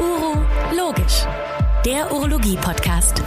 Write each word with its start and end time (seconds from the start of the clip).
Uro 0.00 0.36
Logisch, 0.76 1.24
der 1.86 2.12
Urologie-Podcast. 2.12 3.22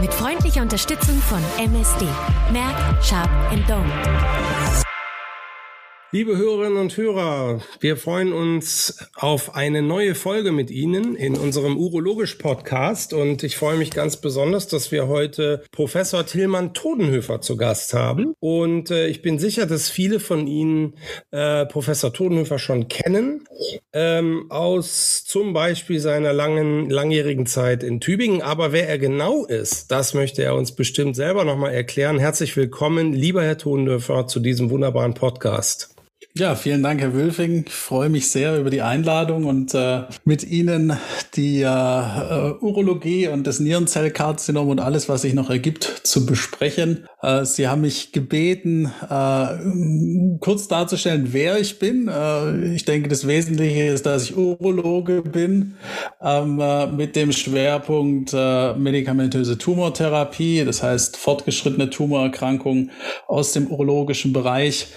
Mit 0.00 0.14
freundlicher 0.14 0.62
Unterstützung 0.62 1.20
von 1.20 1.42
MSD. 1.58 2.06
Merck, 2.50 3.04
Sharp 3.04 3.28
Dome. 3.68 4.87
Liebe 6.10 6.38
Hörerinnen 6.38 6.78
und 6.78 6.96
Hörer, 6.96 7.60
wir 7.80 7.98
freuen 7.98 8.32
uns 8.32 8.96
auf 9.14 9.54
eine 9.54 9.82
neue 9.82 10.14
Folge 10.14 10.52
mit 10.52 10.70
Ihnen 10.70 11.14
in 11.14 11.36
unserem 11.36 11.76
Urologisch-Podcast 11.76 13.12
und 13.12 13.42
ich 13.42 13.58
freue 13.58 13.76
mich 13.76 13.90
ganz 13.90 14.16
besonders, 14.16 14.68
dass 14.68 14.90
wir 14.90 15.06
heute 15.06 15.62
Professor 15.70 16.24
Tillmann 16.24 16.72
Todenhöfer 16.72 17.42
zu 17.42 17.58
Gast 17.58 17.92
haben 17.92 18.32
und 18.40 18.90
äh, 18.90 19.08
ich 19.08 19.20
bin 19.20 19.38
sicher, 19.38 19.66
dass 19.66 19.90
viele 19.90 20.18
von 20.18 20.46
Ihnen 20.46 20.94
äh, 21.30 21.66
Professor 21.66 22.10
Todenhöfer 22.10 22.58
schon 22.58 22.88
kennen, 22.88 23.44
ähm, 23.92 24.46
aus 24.48 25.24
zum 25.26 25.52
Beispiel 25.52 26.00
seiner 26.00 26.32
langen, 26.32 26.88
langjährigen 26.88 27.44
Zeit 27.44 27.82
in 27.82 28.00
Tübingen, 28.00 28.40
aber 28.40 28.72
wer 28.72 28.88
er 28.88 28.98
genau 28.98 29.44
ist, 29.44 29.90
das 29.90 30.14
möchte 30.14 30.42
er 30.42 30.54
uns 30.54 30.74
bestimmt 30.74 31.16
selber 31.16 31.44
nochmal 31.44 31.74
erklären. 31.74 32.18
Herzlich 32.18 32.56
willkommen, 32.56 33.12
lieber 33.12 33.42
Herr 33.42 33.58
Todenhöfer, 33.58 34.26
zu 34.26 34.40
diesem 34.40 34.70
wunderbaren 34.70 35.12
Podcast. 35.12 35.94
Ja, 36.34 36.54
vielen 36.54 36.82
Dank, 36.82 37.00
Herr 37.00 37.14
Wülfing. 37.14 37.64
Ich 37.66 37.72
freue 37.72 38.10
mich 38.10 38.30
sehr 38.30 38.58
über 38.58 38.70
die 38.70 38.82
Einladung 38.82 39.46
und 39.46 39.74
äh, 39.74 40.02
mit 40.24 40.44
Ihnen 40.44 40.96
die 41.34 41.62
äh, 41.62 42.52
Urologie 42.60 43.28
und 43.28 43.46
das 43.46 43.60
Nierenzellkarzinom 43.60 44.68
und 44.68 44.78
alles, 44.78 45.08
was 45.08 45.22
sich 45.22 45.34
noch 45.34 45.50
ergibt, 45.50 45.84
zu 45.84 46.26
besprechen. 46.26 47.08
Äh, 47.22 47.44
Sie 47.44 47.66
haben 47.66 47.80
mich 47.80 48.12
gebeten, 48.12 48.92
äh, 49.08 50.38
kurz 50.38 50.68
darzustellen, 50.68 51.28
wer 51.32 51.58
ich 51.58 51.78
bin. 51.80 52.08
Äh, 52.08 52.74
ich 52.74 52.84
denke, 52.84 53.08
das 53.08 53.26
Wesentliche 53.26 53.86
ist, 53.86 54.06
dass 54.06 54.24
ich 54.24 54.36
Urologe 54.36 55.22
bin 55.22 55.74
ähm, 56.22 56.60
äh, 56.60 56.86
mit 56.88 57.16
dem 57.16 57.32
Schwerpunkt 57.32 58.32
äh, 58.32 58.74
medikamentöse 58.74 59.58
Tumortherapie, 59.58 60.64
das 60.64 60.82
heißt 60.82 61.16
fortgeschrittene 61.16 61.90
Tumorerkrankungen 61.90 62.92
aus 63.26 63.52
dem 63.52 63.66
urologischen 63.66 64.32
Bereich. 64.32 64.88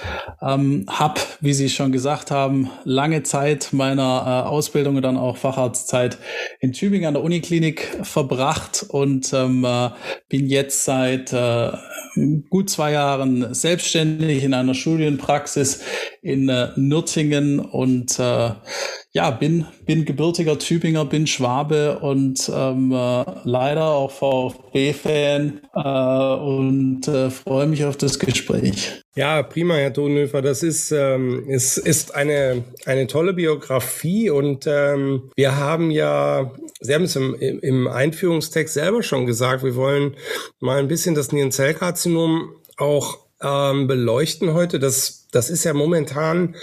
Ähm, 0.41 0.85
hab 0.87 1.20
wie 1.39 1.53
Sie 1.53 1.69
schon 1.69 1.91
gesagt 1.91 2.31
haben, 2.31 2.69
lange 2.83 3.23
Zeit 3.23 3.69
meiner 3.71 4.45
äh, 4.45 4.49
Ausbildung 4.49 4.95
und 4.95 5.01
dann 5.01 5.17
auch 5.17 5.37
Facharztzeit 5.37 6.17
in 6.59 6.73
Tübingen 6.73 7.07
an 7.07 7.13
der 7.15 7.23
Uniklinik 7.23 7.99
verbracht 8.03 8.85
und 8.87 9.33
ähm, 9.33 9.65
äh, 9.65 9.89
bin 10.29 10.47
jetzt 10.47 10.85
seit 10.85 11.33
äh, 11.33 11.71
gut 12.49 12.69
zwei 12.69 12.91
Jahren 12.91 13.53
selbstständig 13.53 14.43
in 14.43 14.53
einer 14.53 14.73
Studienpraxis 14.73 15.81
in 16.21 16.49
äh, 16.49 16.69
Nürtingen 16.75 17.59
und 17.59 18.19
äh, 18.19 18.51
ja, 19.13 19.29
bin, 19.29 19.65
bin 19.85 20.05
gebürtiger 20.05 20.57
Tübinger, 20.57 21.03
bin 21.03 21.27
Schwabe 21.27 21.99
und 21.99 22.49
ähm, 22.53 22.93
äh, 22.93 23.25
leider 23.43 23.89
auch 23.89 24.11
VfB-Fan 24.11 25.59
äh, 25.75 26.35
und 26.41 27.07
äh, 27.09 27.29
freue 27.29 27.67
mich 27.67 27.83
auf 27.83 27.97
das 27.97 28.19
Gespräch. 28.19 29.01
Ja, 29.15 29.43
prima, 29.43 29.73
Herr 29.75 29.91
Tonhöfer. 29.91 30.41
Das 30.41 30.63
ist, 30.63 30.93
ähm, 30.93 31.43
ist, 31.49 31.77
ist 31.77 32.15
eine, 32.15 32.63
eine 32.85 33.07
tolle 33.07 33.33
Biografie 33.33 34.29
und 34.29 34.65
ähm, 34.65 35.29
wir 35.35 35.57
haben 35.57 35.91
ja, 35.91 36.53
Sie 36.79 36.93
haben 36.95 37.03
es 37.03 37.17
im, 37.17 37.35
im 37.35 37.87
Einführungstext 37.89 38.73
selber 38.73 39.03
schon 39.03 39.25
gesagt, 39.25 39.63
wir 39.65 39.75
wollen 39.75 40.15
mal 40.61 40.79
ein 40.79 40.87
bisschen 40.87 41.15
das 41.15 41.33
Nierenzellkarzinom 41.33 42.55
auch 42.77 43.20
ähm, 43.41 43.87
beleuchten 43.87 44.53
heute. 44.53 44.79
Das, 44.79 45.27
das 45.31 45.49
ist 45.49 45.63
ja 45.63 45.73
momentan 45.73 46.55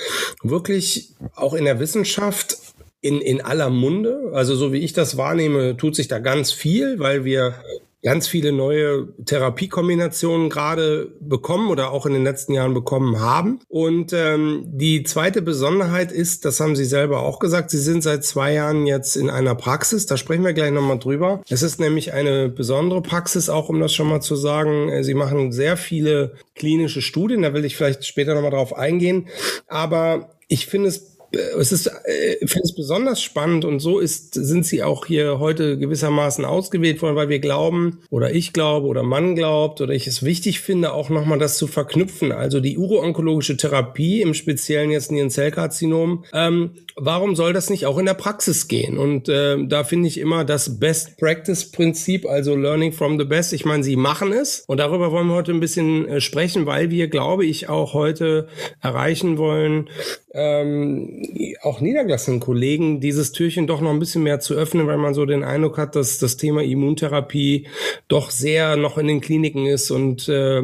wirklich 0.42 1.14
auch 1.34 1.54
in 1.54 1.64
der 1.64 1.80
Wissenschaft 1.80 2.58
in, 3.00 3.20
in 3.20 3.40
aller 3.40 3.70
Munde. 3.70 4.30
Also 4.32 4.54
so 4.56 4.72
wie 4.72 4.78
ich 4.78 4.92
das 4.92 5.16
wahrnehme, 5.16 5.76
tut 5.76 5.94
sich 5.96 6.08
da 6.08 6.18
ganz 6.18 6.52
viel, 6.52 6.98
weil 6.98 7.24
wir 7.24 7.54
ganz 8.02 8.28
viele 8.28 8.52
neue 8.52 9.08
Therapiekombinationen 9.24 10.50
gerade 10.50 11.12
bekommen 11.20 11.68
oder 11.68 11.90
auch 11.90 12.06
in 12.06 12.12
den 12.12 12.24
letzten 12.24 12.52
Jahren 12.52 12.74
bekommen 12.74 13.20
haben. 13.20 13.60
Und 13.68 14.12
ähm, 14.12 14.64
die 14.66 15.02
zweite 15.02 15.42
Besonderheit 15.42 16.12
ist, 16.12 16.44
das 16.44 16.60
haben 16.60 16.76
Sie 16.76 16.84
selber 16.84 17.20
auch 17.20 17.38
gesagt, 17.38 17.70
Sie 17.70 17.78
sind 17.78 18.02
seit 18.02 18.24
zwei 18.24 18.52
Jahren 18.54 18.86
jetzt 18.86 19.16
in 19.16 19.30
einer 19.30 19.54
Praxis. 19.54 20.06
Da 20.06 20.16
sprechen 20.16 20.44
wir 20.44 20.52
gleich 20.52 20.70
nochmal 20.70 20.98
drüber. 20.98 21.42
Es 21.48 21.62
ist 21.62 21.80
nämlich 21.80 22.12
eine 22.12 22.48
besondere 22.48 23.02
Praxis, 23.02 23.48
auch 23.48 23.68
um 23.68 23.80
das 23.80 23.92
schon 23.92 24.08
mal 24.08 24.20
zu 24.20 24.36
sagen. 24.36 24.88
Äh, 24.88 25.02
Sie 25.02 25.14
machen 25.14 25.52
sehr 25.52 25.76
viele 25.76 26.34
klinische 26.54 27.02
Studien, 27.02 27.42
da 27.42 27.54
will 27.54 27.64
ich 27.64 27.76
vielleicht 27.76 28.04
später 28.04 28.34
nochmal 28.34 28.50
drauf 28.50 28.76
eingehen. 28.76 29.28
Aber 29.66 30.30
ich 30.48 30.66
finde 30.66 30.88
es 30.88 31.07
es 31.30 31.72
ist, 31.72 31.86
äh, 31.86 32.36
ich 32.40 32.50
finde 32.50 32.64
es 32.64 32.74
besonders 32.74 33.22
spannend 33.22 33.64
und 33.64 33.80
so 33.80 33.98
ist, 33.98 34.34
sind 34.34 34.64
sie 34.64 34.82
auch 34.82 35.06
hier 35.06 35.38
heute 35.38 35.78
gewissermaßen 35.78 36.44
ausgewählt 36.44 37.02
worden, 37.02 37.16
weil 37.16 37.28
wir 37.28 37.38
glauben 37.38 37.98
oder 38.10 38.34
ich 38.34 38.52
glaube 38.52 38.86
oder 38.86 39.02
man 39.02 39.36
glaubt 39.36 39.80
oder 39.80 39.92
ich 39.92 40.06
es 40.06 40.22
wichtig 40.22 40.60
finde, 40.60 40.92
auch 40.92 41.10
nochmal 41.10 41.38
das 41.38 41.58
zu 41.58 41.66
verknüpfen. 41.66 42.32
Also 42.32 42.60
die 42.60 42.78
uroonkologische 42.78 43.56
Therapie, 43.56 44.22
im 44.22 44.34
Speziellen 44.34 44.90
jetzt 44.90 45.12
Nierenzellkarzinom, 45.12 46.24
ähm, 46.32 46.70
warum 46.96 47.36
soll 47.36 47.52
das 47.52 47.70
nicht 47.70 47.86
auch 47.86 47.98
in 47.98 48.06
der 48.06 48.14
Praxis 48.14 48.68
gehen? 48.68 48.98
Und 48.98 49.28
äh, 49.28 49.56
da 49.66 49.84
finde 49.84 50.08
ich 50.08 50.18
immer 50.18 50.44
das 50.44 50.78
Best 50.78 51.18
Practice 51.18 51.70
Prinzip, 51.70 52.26
also 52.26 52.56
Learning 52.56 52.92
from 52.92 53.18
the 53.18 53.24
Best. 53.24 53.52
Ich 53.52 53.64
meine, 53.64 53.82
sie 53.82 53.96
machen 53.96 54.32
es 54.32 54.64
und 54.66 54.78
darüber 54.78 55.12
wollen 55.12 55.28
wir 55.28 55.34
heute 55.34 55.52
ein 55.52 55.60
bisschen 55.60 56.08
äh, 56.08 56.20
sprechen, 56.20 56.66
weil 56.66 56.90
wir, 56.90 57.08
glaube 57.08 57.44
ich, 57.44 57.68
auch 57.68 57.92
heute 57.92 58.48
erreichen 58.80 59.38
wollen, 59.38 59.88
ähm, 60.32 61.17
auch 61.62 61.80
niedergelassenen 61.80 62.40
Kollegen 62.40 63.00
dieses 63.00 63.32
Türchen 63.32 63.66
doch 63.66 63.80
noch 63.80 63.90
ein 63.90 63.98
bisschen 63.98 64.22
mehr 64.22 64.40
zu 64.40 64.54
öffnen, 64.54 64.86
weil 64.86 64.98
man 64.98 65.14
so 65.14 65.26
den 65.26 65.44
Eindruck 65.44 65.78
hat, 65.78 65.96
dass 65.96 66.18
das 66.18 66.36
Thema 66.36 66.62
Immuntherapie 66.62 67.66
doch 68.08 68.30
sehr 68.30 68.76
noch 68.76 68.98
in 68.98 69.06
den 69.06 69.20
Kliniken 69.20 69.66
ist 69.66 69.90
und 69.90 70.28
äh, 70.28 70.62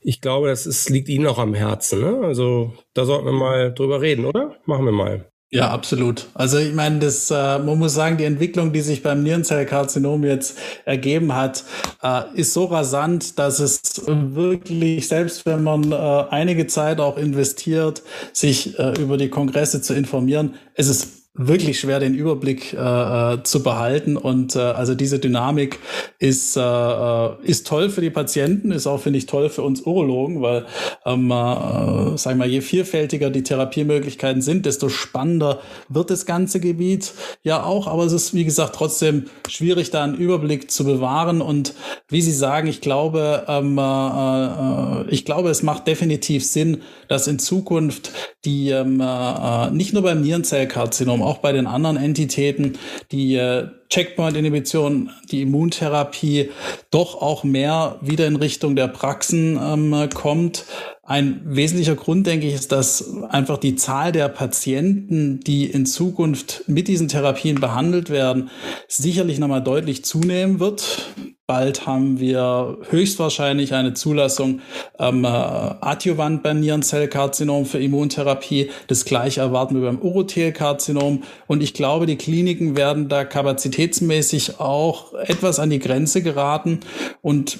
ich 0.00 0.20
glaube, 0.20 0.48
das 0.48 0.66
ist, 0.66 0.90
liegt 0.90 1.08
Ihnen 1.08 1.26
auch 1.26 1.38
am 1.38 1.54
Herzen. 1.54 2.00
Ne? 2.00 2.20
Also 2.22 2.72
da 2.94 3.04
sollten 3.04 3.26
wir 3.26 3.32
mal 3.32 3.72
drüber 3.72 4.00
reden, 4.00 4.24
oder? 4.24 4.56
Machen 4.66 4.84
wir 4.84 4.92
mal. 4.92 5.30
Ja, 5.50 5.70
absolut. 5.70 6.26
Also 6.34 6.58
ich 6.58 6.74
meine, 6.74 6.98
das, 6.98 7.30
äh, 7.30 7.58
man 7.58 7.78
muss 7.78 7.94
sagen, 7.94 8.18
die 8.18 8.24
Entwicklung, 8.24 8.70
die 8.74 8.82
sich 8.82 9.02
beim 9.02 9.22
Nierenzellkarzinom 9.22 10.22
jetzt 10.24 10.58
ergeben 10.84 11.34
hat, 11.34 11.64
äh, 12.02 12.24
ist 12.34 12.52
so 12.52 12.66
rasant, 12.66 13.38
dass 13.38 13.58
es 13.58 13.80
wirklich, 14.06 15.08
selbst 15.08 15.46
wenn 15.46 15.62
man 15.62 15.90
äh, 15.90 15.94
einige 15.94 16.66
Zeit 16.66 17.00
auch 17.00 17.16
investiert, 17.16 18.02
sich 18.34 18.78
äh, 18.78 18.92
über 19.00 19.16
die 19.16 19.30
Kongresse 19.30 19.80
zu 19.80 19.94
informieren, 19.94 20.54
es 20.74 20.88
ist 20.88 21.17
wirklich 21.38 21.78
schwer, 21.78 22.00
den 22.00 22.14
Überblick 22.14 22.74
äh, 22.74 22.76
äh, 22.76 23.42
zu 23.44 23.62
behalten. 23.62 24.16
Und 24.16 24.56
äh, 24.56 24.58
also 24.58 24.94
diese 24.94 25.18
Dynamik 25.18 25.78
ist, 26.18 26.56
äh, 26.56 26.60
äh, 26.60 27.30
ist 27.44 27.66
toll 27.66 27.90
für 27.90 28.00
die 28.00 28.10
Patienten, 28.10 28.72
ist 28.72 28.86
auch, 28.86 29.00
finde 29.00 29.18
ich, 29.18 29.26
toll 29.26 29.48
für 29.48 29.62
uns 29.62 29.82
Urologen, 29.82 30.42
weil, 30.42 30.66
ähm, 31.06 31.30
äh, 31.30 32.18
sagen 32.18 32.38
wir 32.38 32.46
mal, 32.46 32.48
je 32.48 32.60
vielfältiger 32.60 33.30
die 33.30 33.44
Therapiemöglichkeiten 33.44 34.42
sind, 34.42 34.66
desto 34.66 34.88
spannender 34.88 35.60
wird 35.88 36.10
das 36.10 36.26
ganze 36.26 36.58
Gebiet 36.60 37.12
ja 37.42 37.62
auch. 37.62 37.86
Aber 37.86 38.04
es 38.04 38.12
ist, 38.12 38.34
wie 38.34 38.44
gesagt, 38.44 38.74
trotzdem 38.74 39.26
schwierig, 39.48 39.90
da 39.90 40.02
einen 40.02 40.16
Überblick 40.16 40.70
zu 40.70 40.84
bewahren. 40.84 41.40
Und 41.40 41.74
wie 42.08 42.20
Sie 42.20 42.32
sagen, 42.32 42.66
ich 42.66 42.80
glaube, 42.80 43.44
ähm, 43.46 43.78
äh, 43.78 43.82
äh 43.82 45.08
ich 45.10 45.24
glaube, 45.24 45.50
es 45.50 45.62
macht 45.62 45.86
definitiv 45.86 46.44
Sinn, 46.44 46.82
dass 47.06 47.28
in 47.28 47.38
Zukunft 47.38 48.10
die 48.44 48.70
ähm, 48.70 49.00
äh, 49.00 49.70
nicht 49.70 49.92
nur 49.92 50.02
beim 50.02 50.20
Nierenzellkarzinom, 50.20 51.22
auch 51.28 51.38
bei 51.38 51.52
den 51.52 51.66
anderen 51.66 51.96
Entitäten, 51.96 52.78
die 53.12 53.36
äh, 53.36 53.68
Checkpoint-Inhibition, 53.90 55.10
die 55.30 55.42
Immuntherapie 55.42 56.50
doch 56.90 57.20
auch 57.20 57.44
mehr 57.44 57.98
wieder 58.00 58.26
in 58.26 58.36
Richtung 58.36 58.76
der 58.76 58.88
Praxen 58.88 59.58
ähm, 59.62 60.08
kommt. 60.14 60.64
Ein 61.02 61.40
wesentlicher 61.44 61.94
Grund, 61.94 62.26
denke 62.26 62.46
ich, 62.46 62.54
ist, 62.54 62.72
dass 62.72 63.14
einfach 63.30 63.58
die 63.58 63.76
Zahl 63.76 64.12
der 64.12 64.28
Patienten, 64.28 65.40
die 65.40 65.64
in 65.64 65.86
Zukunft 65.86 66.64
mit 66.66 66.88
diesen 66.88 67.08
Therapien 67.08 67.60
behandelt 67.60 68.10
werden, 68.10 68.50
sicherlich 68.88 69.38
nochmal 69.38 69.62
deutlich 69.62 70.04
zunehmen 70.04 70.60
wird. 70.60 71.14
Bald 71.50 71.86
haben 71.86 72.20
wir 72.20 72.76
höchstwahrscheinlich 72.90 73.72
eine 73.72 73.94
Zulassung 73.94 74.60
ähm, 74.98 75.24
äh, 75.24 75.28
Adjuvant 75.28 76.42
beim 76.42 76.60
Nierenzellkarzinom 76.60 77.64
für 77.64 77.78
Immuntherapie. 77.78 78.68
Das 78.86 79.06
gleiche 79.06 79.40
erwarten 79.40 79.74
wir 79.74 79.80
beim 79.88 79.98
Urothelkarzinom. 79.98 81.22
Und 81.46 81.62
ich 81.62 81.72
glaube, 81.72 82.04
die 82.04 82.16
Kliniken 82.16 82.76
werden 82.76 83.08
da 83.08 83.24
kapazitätsmäßig 83.24 84.60
auch 84.60 85.14
etwas 85.14 85.58
an 85.58 85.70
die 85.70 85.78
Grenze 85.78 86.20
geraten. 86.22 86.80
Und 87.22 87.58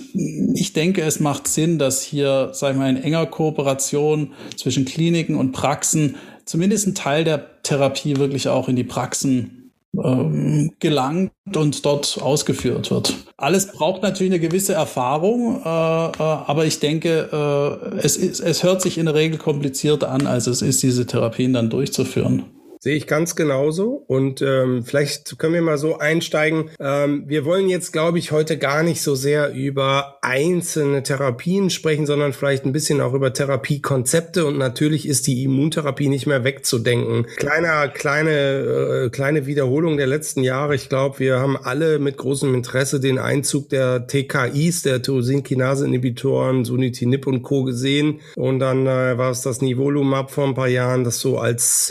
ich 0.53 0.75
denke, 0.75 1.01
es 1.01 1.19
macht 1.19 1.49
Sinn, 1.49 1.79
dass 1.79 2.03
hier, 2.03 2.51
sagen 2.53 2.79
wir 2.79 2.83
mal, 2.83 2.91
in 2.91 3.03
enger 3.03 3.25
Kooperation 3.25 4.35
zwischen 4.59 4.85
Kliniken 4.85 5.35
und 5.35 5.53
Praxen 5.53 6.17
zumindest 6.45 6.89
ein 6.89 6.95
Teil 6.95 7.25
der 7.25 7.63
Therapie 7.63 8.17
wirklich 8.19 8.49
auch 8.49 8.69
in 8.69 8.77
die 8.77 8.85
Praxen 8.85 9.58
ähm, 9.97 10.73
gelangt 10.79 11.33
und 11.55 11.85
dort 11.85 12.19
ausgeführt 12.21 12.91
wird. 12.91 13.15
Alles 13.37 13.73
braucht 13.73 14.03
natürlich 14.03 14.33
eine 14.33 14.41
gewisse 14.41 14.75
Erfahrung, 14.75 15.63
äh, 15.65 15.69
äh, 15.69 16.13
aber 16.19 16.67
ich 16.67 16.81
denke, 16.81 17.29
äh, 17.33 17.97
es, 17.99 18.17
ist, 18.17 18.41
es 18.41 18.63
hört 18.63 18.83
sich 18.83 18.99
in 18.99 19.07
der 19.07 19.15
Regel 19.15 19.39
kompliziert 19.39 20.05
an, 20.05 20.27
als 20.27 20.47
es 20.47 20.63
ist, 20.63 20.83
diese 20.83 21.07
Therapien 21.07 21.53
dann 21.53 21.71
durchzuführen. 21.71 22.45
Sehe 22.81 22.97
ich 22.97 23.07
ganz 23.07 23.35
genauso. 23.35 24.05
Und 24.07 24.41
ähm, 24.41 24.85
vielleicht 24.85 25.39
können 25.39 25.55
wir 25.55 25.63
mal 25.63 25.79
so 25.79 25.99
einsteigen. 25.99 26.71
Ähm, 26.79 27.25
wir 27.27 27.45
wollen 27.45 27.69
jetzt, 27.69 27.93
glaube 27.93 28.19
ich, 28.19 28.31
heute 28.31 28.57
gar 28.57 28.83
nicht 28.83 29.03
so 29.03 29.15
sehr 29.15 29.53
über 29.53 30.19
einzelne 30.23 31.03
Therapien 31.03 31.71
sprechen, 31.71 32.07
sondern 32.07 32.33
vielleicht 32.33 32.65
ein 32.65 32.73
bisschen 32.73 33.01
auch 33.01 33.15
über 33.15 33.33
Therapiekonzepte. 33.33 34.47
Und 34.47 34.59
natürlich 34.59 35.09
ist 35.09 35.27
die 35.27 35.43
Immuntherapie 35.43 36.09
nicht 36.09 36.27
mehr 36.27 36.45
wegzudenken. 36.45 37.27
Kleiner, 37.37 37.89
kleine, 37.89 38.31
äh, 38.31 39.11
kleine 39.11 39.47
Wiederholung 39.47 39.97
der 39.97 40.07
letzten 40.07 40.45
Jahre. 40.45 40.77
Ich 40.77 40.89
glaube, 40.89 41.19
wir 41.19 41.41
haben 41.41 41.57
alle 41.57 41.99
mit 41.99 42.17
großem 42.17 42.55
Interesse 42.55 43.01
den 43.01 43.19
Einzug 43.19 43.71
der 43.71 44.07
TKIs, 44.07 44.83
der 44.83 45.03
Tyrosinkinase-Inhibitoren, 45.03 46.65
Sunitinib 46.65 47.27
und 47.27 47.43
Co. 47.43 47.65
gesehen. 47.65 48.21
Und 48.37 48.61
dann 48.61 48.87
äh, 48.87 49.19
war 49.19 49.31
es 49.31 49.43
das 49.43 49.61
Nivolumab 49.63 50.31
vor 50.31 50.47
ein 50.47 50.55
paar 50.55 50.69
Jahren, 50.69 51.03
das 51.03 51.19
so 51.19 51.39
als 51.39 51.87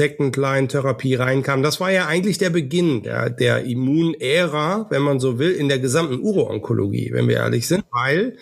Second-Line-Therapie 0.77 1.15
reinkam. 1.15 1.63
Das 1.63 1.79
war 1.79 1.91
ja 1.91 2.07
eigentlich 2.07 2.37
der 2.37 2.49
Beginn 2.49 3.03
der, 3.03 3.29
der 3.29 3.63
Immunära, 3.63 4.87
wenn 4.89 5.01
man 5.01 5.19
so 5.19 5.39
will, 5.39 5.51
in 5.51 5.67
der 5.67 5.79
gesamten 5.79 6.19
Uro-Onkologie, 6.19 7.11
wenn 7.13 7.27
wir 7.27 7.37
ehrlich 7.37 7.67
sind, 7.67 7.83
weil 7.91 8.37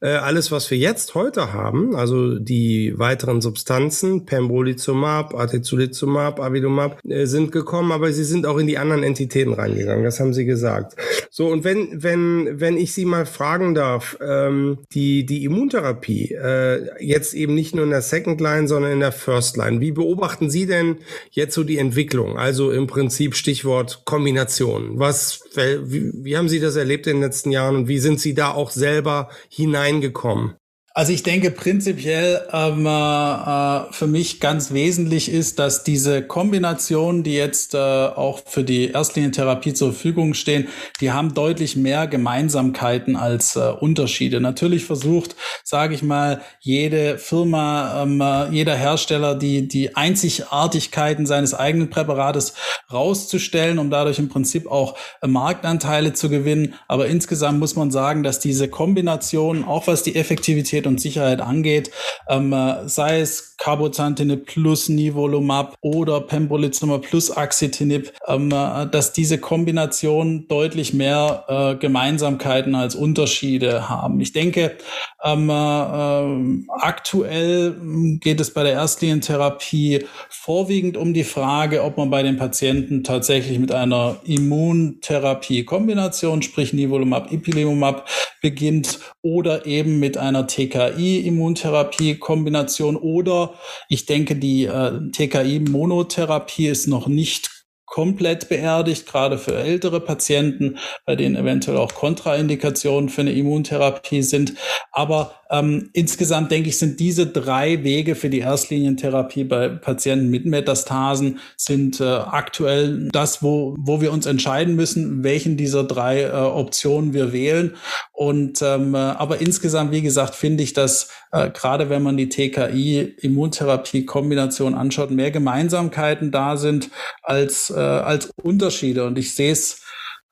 äh, 0.00 0.08
alles, 0.08 0.50
was 0.52 0.70
wir 0.70 0.78
jetzt 0.78 1.14
heute 1.14 1.52
haben, 1.52 1.94
also 1.94 2.38
die 2.38 2.98
weiteren 2.98 3.40
Substanzen, 3.40 4.26
Pembrolizumab, 4.26 5.34
Atezolizumab, 5.34 6.40
Avilumab, 6.40 7.00
äh, 7.08 7.26
sind 7.26 7.52
gekommen, 7.52 7.92
aber 7.92 8.12
sie 8.12 8.24
sind 8.24 8.46
auch 8.46 8.58
in 8.58 8.66
die 8.66 8.78
anderen 8.78 9.02
Entitäten 9.02 9.52
reingegangen. 9.52 10.04
Das 10.04 10.20
haben 10.20 10.34
Sie 10.34 10.44
gesagt. 10.44 10.96
So, 11.30 11.48
und 11.48 11.64
wenn, 11.64 12.02
wenn, 12.02 12.60
wenn 12.60 12.76
ich 12.76 12.92
Sie 12.92 13.04
mal 13.04 13.26
fragen 13.26 13.74
darf, 13.74 14.16
ähm, 14.20 14.78
die, 14.92 15.26
die 15.26 15.44
Immuntherapie, 15.44 16.32
äh, 16.32 17.04
jetzt 17.04 17.34
eben 17.34 17.54
nicht 17.54 17.74
nur 17.74 17.84
in 17.84 17.90
der 17.90 18.02
Second 18.02 18.40
Line, 18.40 18.68
sondern 18.68 18.92
in 18.92 19.00
der 19.00 19.12
First 19.12 19.56
Line, 19.56 19.80
wie 19.80 19.92
beobachten 19.92 20.50
Sie 20.50 20.66
denn 20.66 20.96
jetzt 21.30 21.54
so 21.54 21.64
die 21.64 21.75
Entwicklung? 21.78 22.38
Also 22.38 22.70
im 22.70 22.86
Prinzip 22.86 23.34
Stichwort 23.34 24.02
Kombination. 24.04 24.98
Was, 24.98 25.42
wie, 25.54 26.12
wie 26.14 26.36
haben 26.36 26.48
Sie 26.48 26.60
das 26.60 26.76
erlebt 26.76 27.06
in 27.06 27.16
den 27.16 27.22
letzten 27.22 27.50
Jahren 27.50 27.76
und 27.76 27.88
wie 27.88 27.98
sind 27.98 28.20
Sie 28.20 28.34
da 28.34 28.52
auch 28.52 28.70
selber 28.70 29.30
hineingekommen? 29.48 30.54
Also 30.98 31.12
ich 31.12 31.22
denke 31.22 31.50
prinzipiell 31.50 32.40
ähm, 32.54 32.86
äh, 32.86 33.92
für 33.92 34.06
mich 34.06 34.40
ganz 34.40 34.72
wesentlich 34.72 35.30
ist, 35.30 35.58
dass 35.58 35.84
diese 35.84 36.22
Kombinationen, 36.22 37.22
die 37.22 37.34
jetzt 37.34 37.74
äh, 37.74 37.76
auch 37.76 38.40
für 38.46 38.64
die 38.64 38.92
Erstlinientherapie 38.92 39.74
zur 39.74 39.92
Verfügung 39.92 40.32
stehen, 40.32 40.68
die 41.02 41.12
haben 41.12 41.34
deutlich 41.34 41.76
mehr 41.76 42.06
Gemeinsamkeiten 42.06 43.14
als 43.14 43.56
äh, 43.56 43.72
Unterschiede. 43.78 44.40
Natürlich 44.40 44.86
versucht, 44.86 45.36
sage 45.64 45.94
ich 45.94 46.02
mal, 46.02 46.40
jede 46.60 47.18
Firma, 47.18 48.02
ähm, 48.02 48.22
äh, 48.22 48.48
jeder 48.48 48.74
Hersteller 48.74 49.34
die 49.34 49.68
die 49.68 49.96
Einzigartigkeiten 49.96 51.26
seines 51.26 51.52
eigenen 51.52 51.90
Präparates 51.90 52.54
rauszustellen, 52.90 53.78
um 53.78 53.90
dadurch 53.90 54.18
im 54.18 54.30
Prinzip 54.30 54.66
auch 54.66 54.96
äh, 55.20 55.26
Marktanteile 55.26 56.14
zu 56.14 56.30
gewinnen. 56.30 56.72
Aber 56.88 57.06
insgesamt 57.06 57.58
muss 57.58 57.76
man 57.76 57.90
sagen, 57.90 58.22
dass 58.22 58.40
diese 58.40 58.68
Kombination, 58.68 59.62
auch 59.62 59.86
was 59.88 60.02
die 60.02 60.16
Effektivität 60.16 60.85
und 60.86 61.00
Sicherheit 61.00 61.40
angeht, 61.40 61.90
ähm, 62.28 62.52
äh, 62.52 62.88
sei 62.88 63.20
es 63.20 63.55
Cabozantinib 63.66 64.46
plus 64.46 64.88
Nivolumab 64.88 65.74
oder 65.80 66.20
Pembrolizumab 66.20 67.02
plus 67.02 67.36
Axitinib, 67.36 68.12
ähm, 68.28 68.52
äh, 68.52 68.86
dass 68.86 69.12
diese 69.12 69.38
Kombination 69.38 70.46
deutlich 70.46 70.94
mehr 70.94 71.44
äh, 71.48 71.74
Gemeinsamkeiten 71.74 72.76
als 72.76 72.94
Unterschiede 72.94 73.88
haben. 73.88 74.20
Ich 74.20 74.32
denke, 74.32 74.76
ähm, 75.24 75.50
äh, 75.50 76.62
aktuell 76.80 77.74
geht 78.20 78.40
es 78.40 78.54
bei 78.54 78.62
der 78.62 78.74
Erstlinientherapie 78.74 80.04
vorwiegend 80.28 80.96
um 80.96 81.12
die 81.12 81.24
Frage, 81.24 81.82
ob 81.82 81.96
man 81.96 82.08
bei 82.08 82.22
den 82.22 82.36
Patienten 82.36 83.02
tatsächlich 83.02 83.58
mit 83.58 83.72
einer 83.72 84.18
Immuntherapie-Kombination, 84.26 86.42
sprich 86.42 86.72
Nivolumab, 86.72 87.32
Ipilimumab, 87.32 88.08
beginnt 88.40 89.00
oder 89.22 89.66
eben 89.66 89.98
mit 89.98 90.18
einer 90.18 90.46
TKI-Immuntherapie-Kombination 90.46 92.94
oder 92.94 93.55
ich 93.88 94.06
denke, 94.06 94.36
die 94.36 94.64
äh, 94.64 95.10
TKI-Monotherapie 95.12 96.68
ist 96.68 96.86
noch 96.86 97.06
nicht 97.06 97.56
komplett 97.86 98.48
beerdigt, 98.48 99.06
gerade 99.06 99.38
für 99.38 99.56
ältere 99.56 100.00
Patienten, 100.00 100.78
bei 101.06 101.16
denen 101.16 101.36
eventuell 101.36 101.78
auch 101.78 101.94
Kontraindikationen 101.94 103.08
für 103.08 103.22
eine 103.22 103.32
Immuntherapie 103.32 104.22
sind. 104.22 104.54
Aber 104.90 105.34
ähm, 105.50 105.90
insgesamt 105.92 106.50
denke 106.50 106.68
ich, 106.68 106.78
sind 106.78 106.98
diese 106.98 107.26
drei 107.26 107.84
Wege 107.84 108.14
für 108.14 108.30
die 108.30 108.38
Erstlinientherapie 108.40 109.44
bei 109.44 109.68
Patienten 109.68 110.28
mit 110.28 110.46
Metastasen 110.46 111.38
sind 111.56 112.00
äh, 112.00 112.04
aktuell 112.04 113.08
das, 113.12 113.42
wo, 113.42 113.76
wo 113.78 114.00
wir 114.00 114.12
uns 114.12 114.26
entscheiden 114.26 114.74
müssen, 114.74 115.22
welchen 115.22 115.56
dieser 115.56 115.84
drei 115.84 116.22
äh, 116.22 116.32
Optionen 116.32 117.14
wir 117.14 117.32
wählen. 117.32 117.76
Und 118.12 118.60
ähm, 118.62 118.94
äh, 118.94 118.98
aber 118.98 119.40
insgesamt, 119.40 119.92
wie 119.92 120.02
gesagt, 120.02 120.34
finde 120.34 120.64
ich, 120.64 120.72
dass 120.72 121.10
äh, 121.32 121.50
gerade 121.50 121.90
wenn 121.90 122.02
man 122.02 122.16
die 122.16 122.28
TKI-Immuntherapie-Kombination 122.28 124.74
anschaut, 124.74 125.10
mehr 125.10 125.30
Gemeinsamkeiten 125.30 126.32
da 126.32 126.56
sind 126.56 126.90
als, 127.22 127.70
äh, 127.70 127.78
als 127.78 128.30
Unterschiede. 128.42 129.06
Und 129.06 129.18
ich 129.18 129.34
sehe 129.34 129.52
es 129.52 129.82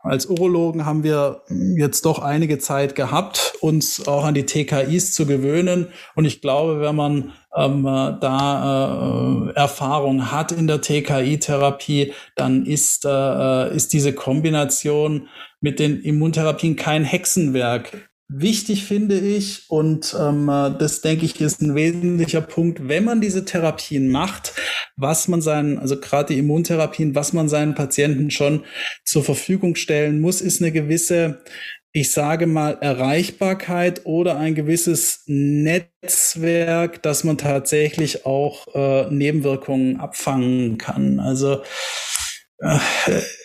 als 0.04 0.26
Urologen 0.26 0.84
haben 0.84 1.02
wir 1.02 1.42
jetzt 1.76 2.04
doch 2.04 2.18
einige 2.18 2.58
Zeit 2.58 2.94
gehabt, 2.94 3.54
uns 3.62 4.06
auch 4.06 4.24
an 4.24 4.34
die 4.34 4.44
TKIs 4.44 5.14
zu 5.14 5.24
gewöhnen. 5.24 5.88
Und 6.14 6.26
ich 6.26 6.42
glaube, 6.42 6.80
wenn 6.80 6.94
man 6.94 7.32
ähm, 7.56 7.84
da 7.84 9.48
äh, 9.48 9.54
Erfahrung 9.54 10.30
hat 10.30 10.52
in 10.52 10.66
der 10.66 10.82
TKI-Therapie, 10.82 12.12
dann 12.36 12.66
ist, 12.66 13.06
äh, 13.06 13.74
ist 13.74 13.94
diese 13.94 14.12
Kombination 14.12 15.28
mit 15.60 15.78
den 15.78 16.02
Immuntherapien 16.02 16.76
kein 16.76 17.04
Hexenwerk. 17.04 18.10
Wichtig 18.28 18.84
finde 18.84 19.18
ich, 19.18 19.64
und 19.68 20.16
ähm, 20.18 20.46
das 20.46 21.02
denke 21.02 21.26
ich 21.26 21.38
ist 21.40 21.60
ein 21.60 21.74
wesentlicher 21.74 22.40
Punkt, 22.40 22.88
wenn 22.88 23.04
man 23.04 23.20
diese 23.20 23.44
Therapien 23.44 24.08
macht, 24.08 24.54
was 24.96 25.28
man 25.28 25.42
seinen, 25.42 25.78
also 25.78 26.00
gerade 26.00 26.32
die 26.32 26.38
Immuntherapien, 26.38 27.14
was 27.14 27.34
man 27.34 27.50
seinen 27.50 27.74
Patienten 27.74 28.30
schon 28.30 28.64
zur 29.04 29.24
Verfügung 29.24 29.76
stellen 29.76 30.22
muss, 30.22 30.40
ist 30.40 30.62
eine 30.62 30.72
gewisse, 30.72 31.42
ich 31.92 32.12
sage 32.12 32.46
mal, 32.46 32.78
Erreichbarkeit 32.80 34.00
oder 34.04 34.38
ein 34.38 34.54
gewisses 34.54 35.22
Netzwerk, 35.26 37.02
dass 37.02 37.24
man 37.24 37.36
tatsächlich 37.36 38.24
auch 38.24 38.66
äh, 38.74 39.10
Nebenwirkungen 39.10 40.00
abfangen 40.00 40.78
kann. 40.78 41.20
Also 41.20 41.62
äh, 42.58 42.78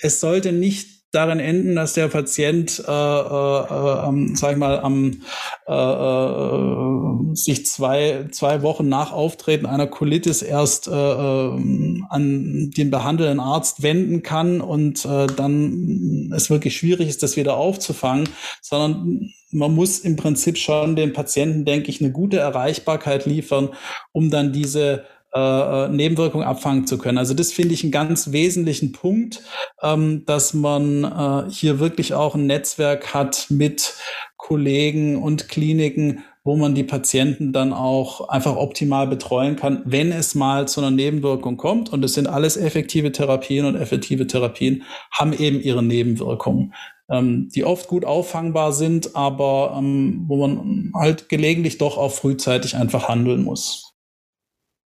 es 0.02 0.20
sollte 0.20 0.54
nicht 0.54 0.89
darin 1.12 1.40
enden, 1.40 1.76
dass 1.76 1.94
der 1.94 2.08
Patient, 2.08 2.84
äh, 2.88 2.92
äh, 2.92 4.08
ähm, 4.08 4.36
sag 4.36 4.52
ich 4.52 4.58
mal, 4.58 4.80
am 4.80 5.22
äh, 5.68 5.74
äh, 5.74 7.36
sich 7.36 7.66
zwei 7.66 8.28
zwei 8.32 8.62
Wochen 8.62 8.88
nach 8.88 9.12
Auftreten 9.12 9.66
einer 9.66 9.88
Colitis 9.88 10.42
erst 10.42 10.88
äh, 10.88 10.92
äh, 10.92 12.02
an 12.10 12.72
den 12.78 12.92
behandelnden 12.92 13.40
Arzt 13.40 13.82
wenden 13.82 14.22
kann 14.22 14.62
und 14.62 15.04
äh, 15.06 15.28
dann 15.28 16.32
es 16.36 16.50
wirklich 16.50 16.78
schwierig 16.78 17.10
ist, 17.10 17.24
das 17.24 17.38
wieder 17.38 17.58
aufzufangen, 17.58 18.30
sondern 18.62 19.32
man 19.52 19.74
muss 19.74 20.00
im 20.00 20.16
Prinzip 20.16 20.58
schon 20.58 20.96
den 20.96 21.14
Patienten, 21.14 21.66
denke 21.66 21.90
ich, 21.90 22.02
eine 22.02 22.12
gute 22.12 22.38
Erreichbarkeit 22.38 23.26
liefern, 23.26 23.70
um 24.12 24.30
dann 24.30 24.54
diese 24.54 25.06
äh, 25.34 25.40
äh, 25.86 25.90
Nebenwirkungen 25.90 26.48
abfangen 26.48 26.88
zu 26.88 26.98
können. 26.98 27.20
Also 27.20 27.36
das 27.36 27.52
finde 27.52 27.76
ich 27.76 27.84
einen 27.84 27.92
ganz 27.92 28.32
wesentlichen 28.32 28.94
Punkt, 28.94 29.44
ähm, 29.84 30.24
dass 30.26 30.56
man 30.56 31.04
äh, 31.04 31.52
hier 31.52 31.80
wirklich 31.80 32.16
auch 32.16 32.34
ein 32.34 32.48
Netzwerk 32.48 33.14
hat 33.14 33.46
mit 33.50 33.94
Kollegen 34.38 35.22
und 35.22 35.48
Kliniken, 35.48 36.24
wo 36.44 36.56
man 36.56 36.74
die 36.74 36.84
Patienten 36.84 37.54
dann 37.54 37.74
auch 37.74 38.30
einfach 38.30 38.56
optimal 38.56 39.06
betreuen 39.06 39.56
kann, 39.56 39.84
wenn 39.86 40.12
es 40.12 40.34
mal 40.34 40.68
zu 40.68 40.82
einer 40.82 40.90
Nebenwirkung 40.90 41.58
kommt. 41.58 41.94
Und 41.94 42.04
es 42.04 42.16
sind 42.16 42.26
alles 42.26 42.58
effektive 42.58 43.12
Therapien 43.12 43.66
und 43.66 43.76
effektive 43.76 44.26
Therapien 44.26 44.82
haben 45.12 45.34
eben 45.34 45.62
ihre 45.62 45.84
Nebenwirkungen, 45.84 46.74
ähm, 47.08 47.50
die 47.54 47.66
oft 47.66 47.88
gut 47.88 48.04
auffangbar 48.04 48.74
sind, 48.74 49.16
aber 49.16 49.76
ähm, 49.78 50.24
wo 50.28 50.48
man 50.48 50.92
halt 50.96 51.30
gelegentlich 51.30 51.78
doch 51.78 52.00
auch 52.00 52.12
frühzeitig 52.12 52.76
einfach 52.76 53.08
handeln 53.08 53.44
muss. 53.44 53.89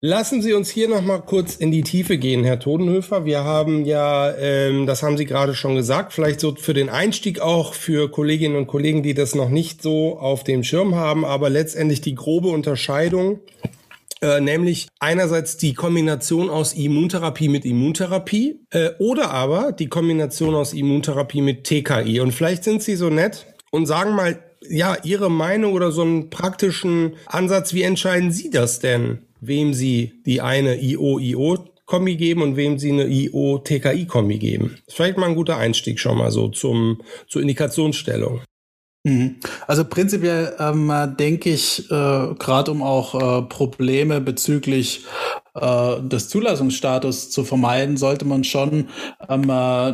Lassen 0.02 0.40
Sie 0.40 0.54
uns 0.54 0.70
hier 0.70 0.88
noch 0.88 1.02
mal 1.02 1.18
kurz 1.18 1.56
in 1.56 1.70
die 1.70 1.82
Tiefe 1.82 2.16
gehen, 2.16 2.42
Herr 2.42 2.58
Todenhöfer. 2.58 3.26
Wir 3.26 3.44
haben 3.44 3.84
ja, 3.84 4.34
ähm, 4.34 4.86
das 4.86 5.02
haben 5.02 5.18
Sie 5.18 5.26
gerade 5.26 5.54
schon 5.54 5.74
gesagt, 5.74 6.14
vielleicht 6.14 6.40
so 6.40 6.54
für 6.54 6.72
den 6.72 6.88
Einstieg 6.88 7.40
auch 7.40 7.74
für 7.74 8.10
Kolleginnen 8.10 8.56
und 8.56 8.66
Kollegen, 8.66 9.02
die 9.02 9.12
das 9.12 9.34
noch 9.34 9.50
nicht 9.50 9.82
so 9.82 10.18
auf 10.18 10.42
dem 10.42 10.64
Schirm 10.64 10.94
haben, 10.94 11.26
aber 11.26 11.50
letztendlich 11.50 12.00
die 12.00 12.14
grobe 12.14 12.48
Unterscheidung, 12.48 13.40
äh, 14.22 14.40
nämlich 14.40 14.88
einerseits 15.00 15.58
die 15.58 15.74
Kombination 15.74 16.48
aus 16.48 16.72
Immuntherapie 16.72 17.50
mit 17.50 17.66
Immuntherapie 17.66 18.58
äh, 18.70 18.92
oder 19.00 19.32
aber 19.32 19.72
die 19.72 19.90
Kombination 19.90 20.54
aus 20.54 20.72
Immuntherapie 20.72 21.42
mit 21.42 21.64
TKI. 21.64 22.20
Und 22.20 22.32
vielleicht 22.32 22.64
sind 22.64 22.82
Sie 22.82 22.96
so 22.96 23.10
nett 23.10 23.48
und 23.70 23.84
sagen 23.84 24.14
mal, 24.14 24.38
ja, 24.66 24.96
Ihre 25.02 25.30
Meinung 25.30 25.74
oder 25.74 25.92
so 25.92 26.00
einen 26.00 26.30
praktischen 26.30 27.16
Ansatz, 27.26 27.74
wie 27.74 27.82
entscheiden 27.82 28.32
Sie 28.32 28.48
das 28.48 28.78
denn? 28.78 29.26
Wem 29.40 29.74
sie 29.74 30.22
die 30.26 30.40
eine 30.40 30.80
IO-IO 30.80 31.70
Kombi 31.90 32.14
geben 32.14 32.42
und 32.42 32.56
wem 32.56 32.78
sie 32.78 32.92
eine 32.92 33.08
IO-TKI-Kombi 33.08 34.38
geben. 34.38 34.76
Das 34.76 34.88
ist 34.88 34.94
vielleicht 34.94 35.18
mal 35.18 35.26
ein 35.26 35.34
guter 35.34 35.56
Einstieg 35.56 35.98
schon 35.98 36.18
mal 36.18 36.30
so 36.30 36.46
zum, 36.46 37.02
zur 37.26 37.42
Indikationsstellung. 37.42 38.42
Mhm. 39.02 39.36
Also 39.66 39.84
prinzipiell 39.84 40.54
ähm, 40.60 40.92
denke 41.18 41.50
ich, 41.50 41.90
äh, 41.90 42.34
gerade 42.38 42.70
um 42.70 42.82
auch 42.82 43.14
äh, 43.14 43.42
Probleme 43.42 44.20
bezüglich 44.20 45.04
äh, 45.54 46.00
des 46.02 46.28
Zulassungsstatus 46.28 47.30
zu 47.30 47.44
vermeiden, 47.44 47.96
sollte 47.96 48.24
man 48.24 48.44
schon 48.44 48.88
ähm, 49.28 49.50
äh, 49.50 49.92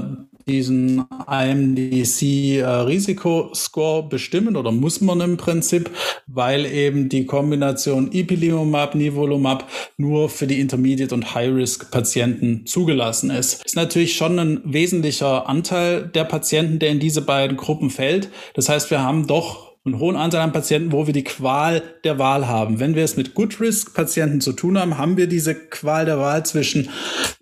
diesen 0.49 1.05
IMDC-Risikoscore 1.26 4.05
äh, 4.05 4.09
bestimmen 4.09 4.57
oder 4.57 4.71
muss 4.71 5.00
man 5.00 5.21
im 5.21 5.37
Prinzip, 5.37 5.91
weil 6.26 6.65
eben 6.67 7.09
die 7.09 7.26
Kombination 7.26 8.12
Ipilimumab, 8.12 8.95
Nivolumab 8.95 9.69
nur 9.97 10.29
für 10.29 10.47
die 10.47 10.61
Intermediate- 10.61 11.15
und 11.15 11.35
High-Risk-Patienten 11.35 12.65
zugelassen 12.67 13.31
ist. 13.31 13.65
Ist 13.65 13.75
natürlich 13.75 14.15
schon 14.17 14.38
ein 14.38 14.61
wesentlicher 14.65 15.49
Anteil 15.49 16.07
der 16.07 16.23
Patienten, 16.25 16.79
der 16.79 16.91
in 16.91 17.00
diese 17.00 17.23
beiden 17.23 17.57
Gruppen 17.57 17.91
fällt. 17.91 18.31
Das 18.55 18.69
heißt, 18.69 18.93
wir 18.93 19.03
haben 19.03 19.26
doch 19.26 19.65
einen 19.87 20.00
hohen 20.00 20.16
Anteil 20.16 20.40
an 20.40 20.52
Patienten, 20.52 20.90
wo 20.90 21.07
wir 21.07 21.14
die 21.14 21.23
Qual 21.23 21.81
der 22.02 22.19
Wahl 22.19 22.49
haben. 22.49 22.81
Wenn 22.81 22.97
wir 22.97 23.05
es 23.05 23.16
mit 23.16 23.35
Good-Risk-Patienten 23.35 24.40
zu 24.40 24.52
tun 24.52 24.78
haben, 24.78 24.99
haben 24.99 25.16
wir 25.16 25.28
diese 25.28 25.55
Qual 25.55 26.05
der 26.05 26.19
Wahl 26.19 26.45
zwischen 26.45 26.88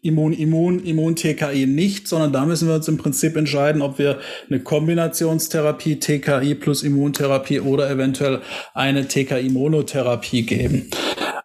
Immun-Immun, 0.02 0.84
Immun-TKI 0.84 1.66
nicht, 1.66 2.06
sondern 2.06 2.34
da 2.34 2.44
müssen 2.44 2.68
wir 2.68 2.74
uns 2.74 2.86
im 2.86 2.98
Prinzip 2.98 3.36
entscheiden, 3.36 3.80
ob 3.80 3.98
wir 3.98 4.18
eine 4.50 4.60
Kombinationstherapie, 4.60 5.98
TKI 5.98 6.54
plus 6.54 6.82
Immuntherapie 6.82 7.60
oder 7.60 7.88
eventuell 7.88 8.42
eine 8.74 9.08
TKI-Monotherapie 9.08 10.42
geben. 10.42 10.90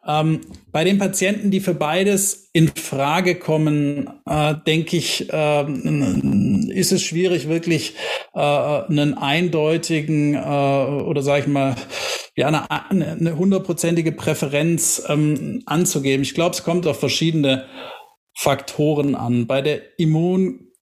Ähm, 0.10 0.42
bei 0.72 0.84
den 0.84 0.98
Patienten, 0.98 1.51
die 1.51 1.60
für 1.60 1.75
beides 1.75 2.50
in 2.51 2.70
Frage 2.70 3.36
kommen, 3.36 4.10
äh, 4.25 4.56
denke 4.66 4.98
ich, 4.98 5.32
äh, 5.32 6.72
ist 6.72 6.92
es 6.92 7.04
schwierig, 7.04 7.48
wirklich 7.48 7.94
äh, 8.34 8.39
einen 8.39 9.16
eindeutigen 9.16 10.34
äh, 10.34 10.39
oder 10.39 11.22
sage 11.22 11.42
ich 11.42 11.48
mal, 11.48 11.75
ja, 12.36 12.48
eine, 12.48 13.38
hundertprozentige 13.38 14.13
Präferenz 14.13 15.04
ähm, 15.08 15.62
anzugeben. 15.66 16.24
Ich 16.24 16.34
glaube, 16.34 16.56
es 16.56 16.63
kommt 16.63 16.88
auf 16.88 17.00
verschiedene 17.00 17.66
Faktoren 18.34 19.13
an. 19.16 19.46
Bei 19.46 19.62
der 19.62 19.82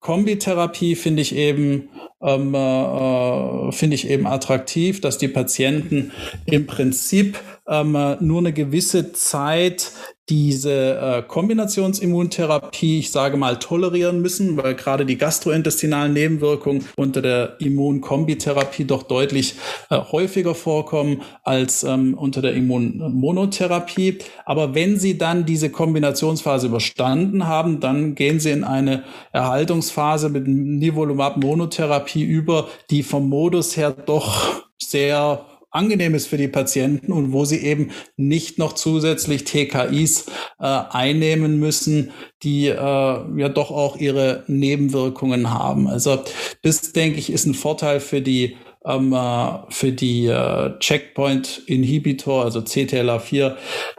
Immunkombitherapie 0.08 0.96
finde 0.96 1.22
ich 1.22 1.36
eben 1.36 1.90
ähm, 2.22 2.56
äh, 2.56 3.68
äh, 3.68 3.72
finde 3.72 3.96
ich 3.96 4.10
eben 4.10 4.26
attraktiv, 4.26 5.02
dass 5.02 5.18
die 5.18 5.28
Patienten 5.28 6.12
im 6.46 6.66
Prinzip 6.66 7.38
ähm, 7.68 7.92
nur 8.20 8.40
eine 8.40 8.54
gewisse 8.54 9.12
Zeit 9.14 9.92
diese 10.30 10.98
äh, 10.98 11.22
Kombinationsimmuntherapie, 11.22 13.00
ich 13.00 13.12
sage 13.12 13.38
mal, 13.38 13.60
tolerieren 13.60 14.22
müssen, 14.22 14.58
weil 14.58 14.76
gerade 14.76 15.06
die 15.06 15.18
gastrointestinalen 15.18 16.12
Nebenwirkungen 16.12 16.86
unter 16.98 17.22
der 17.22 17.56
Immunkombitherapie 17.60 18.84
doch 18.84 19.04
deutlich 19.04 19.56
äh, 19.90 19.98
häufiger 19.98 20.54
vorkommen 20.54 21.22
als 21.44 21.84
ähm, 21.84 22.14
unter 22.14 22.42
der 22.42 22.54
Immunmonotherapie. 22.56 24.18
Aber 24.46 24.76
wenn 24.76 25.00
Sie 25.00 25.18
dann 25.18 25.46
diese 25.46 25.70
Kombinationsphase 25.70 26.68
überstanden 26.68 27.48
haben, 27.48 27.80
dann 27.80 28.16
gehen 28.16 28.42
Sie 28.42 28.52
in 28.52 28.66
eine 28.66 29.04
Erhaltungsphase 29.32 30.28
mit 30.30 30.46
Nivolumab-Monotherapie 30.46 32.24
über, 32.24 32.68
die 32.90 33.04
vom 33.04 33.30
Modus 33.30 33.78
her 33.78 33.92
doch 33.92 34.64
sehr 34.78 35.46
angenehm 35.72 36.16
ist 36.16 36.28
für 36.28 36.38
die 36.38 36.48
Patienten 36.48 37.12
und 37.12 37.34
wo 37.34 37.46
sie 37.46 37.58
eben 37.64 37.92
nicht 38.16 38.58
noch 38.58 38.74
zusätzlich 38.74 39.44
TKIs 39.44 40.28
äh, 40.60 40.66
einnehmen 40.66 41.60
müssen, 41.60 42.12
die 42.44 42.68
äh, 42.68 42.76
ja 42.76 43.50
doch 43.50 43.72
auch 43.72 43.98
ihre 43.98 44.44
Nebenwirkungen 44.48 45.54
haben. 45.54 45.88
Also 45.88 46.24
das, 46.62 46.94
denke 46.94 47.20
ich, 47.20 47.32
ist 47.32 47.46
ein 47.46 47.54
Vorteil 47.54 48.00
für 48.00 48.22
die 48.22 48.56
ähm, 48.86 49.12
äh, 49.14 49.60
für 49.70 49.92
die 49.92 50.28
äh, 50.28 50.80
Checkpoint-Inhibitor, 50.80 52.46
also 52.46 52.60
CTLA4, 52.60 53.56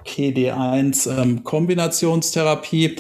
PD1 0.07 1.21
ähm, 1.21 1.45
Kombinationstherapie. 1.45 2.97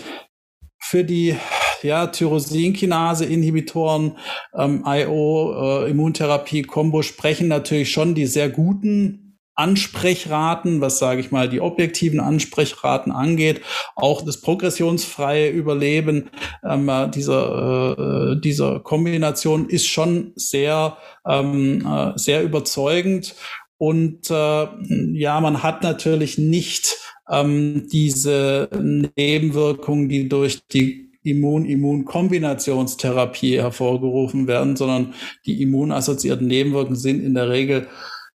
Für 0.81 1.05
die 1.05 1.37
ja, 1.83 2.07
Tyrosinkinase-Inhibitoren, 2.07 4.17
ähm, 4.57 4.85
IO, 4.87 5.85
äh, 5.85 5.91
Immuntherapie, 5.91 6.63
Combo 6.63 7.03
sprechen 7.03 7.49
natürlich 7.49 7.93
schon 7.93 8.15
die 8.15 8.25
sehr 8.27 8.49
guten 8.49 9.29
Ansprechraten, 9.59 10.81
was 10.81 11.01
sage 11.01 11.21
ich 11.21 11.33
mal, 11.33 11.49
die 11.49 11.61
objektiven 11.61 12.21
Ansprechraten 12.21 13.11
angeht, 13.11 13.61
auch 13.97 14.23
das 14.23 14.41
progressionsfreie 14.41 15.51
Überleben 15.51 16.31
ähm, 16.65 16.89
äh, 16.89 17.11
dieser, 17.11 18.37
äh, 18.37 18.41
dieser 18.41 18.79
Kombination 18.79 19.69
ist 19.69 19.89
schon 19.89 20.33
sehr, 20.37 20.97
ähm, 21.27 21.85
äh, 21.85 22.17
sehr 22.17 22.45
überzeugend. 22.45 23.35
Und 23.79 24.31
äh, 24.31 24.69
ja, 25.13 25.41
man 25.41 25.63
hat 25.65 25.83
natürlich 25.83 26.39
nicht 26.39 26.97
ähm, 27.31 27.87
diese 27.91 28.69
Nebenwirkungen, 29.17 30.09
die 30.09 30.29
durch 30.29 30.61
die 30.69 31.09
Immun-Immun-Kombinationstherapie 31.23 33.59
hervorgerufen 33.59 34.47
werden, 34.47 34.77
sondern 34.77 35.15
die 35.47 35.63
immunassoziierten 35.63 36.47
Nebenwirkungen 36.47 36.97
sind 36.97 37.23
in 37.23 37.35
der 37.35 37.49
Regel 37.51 37.89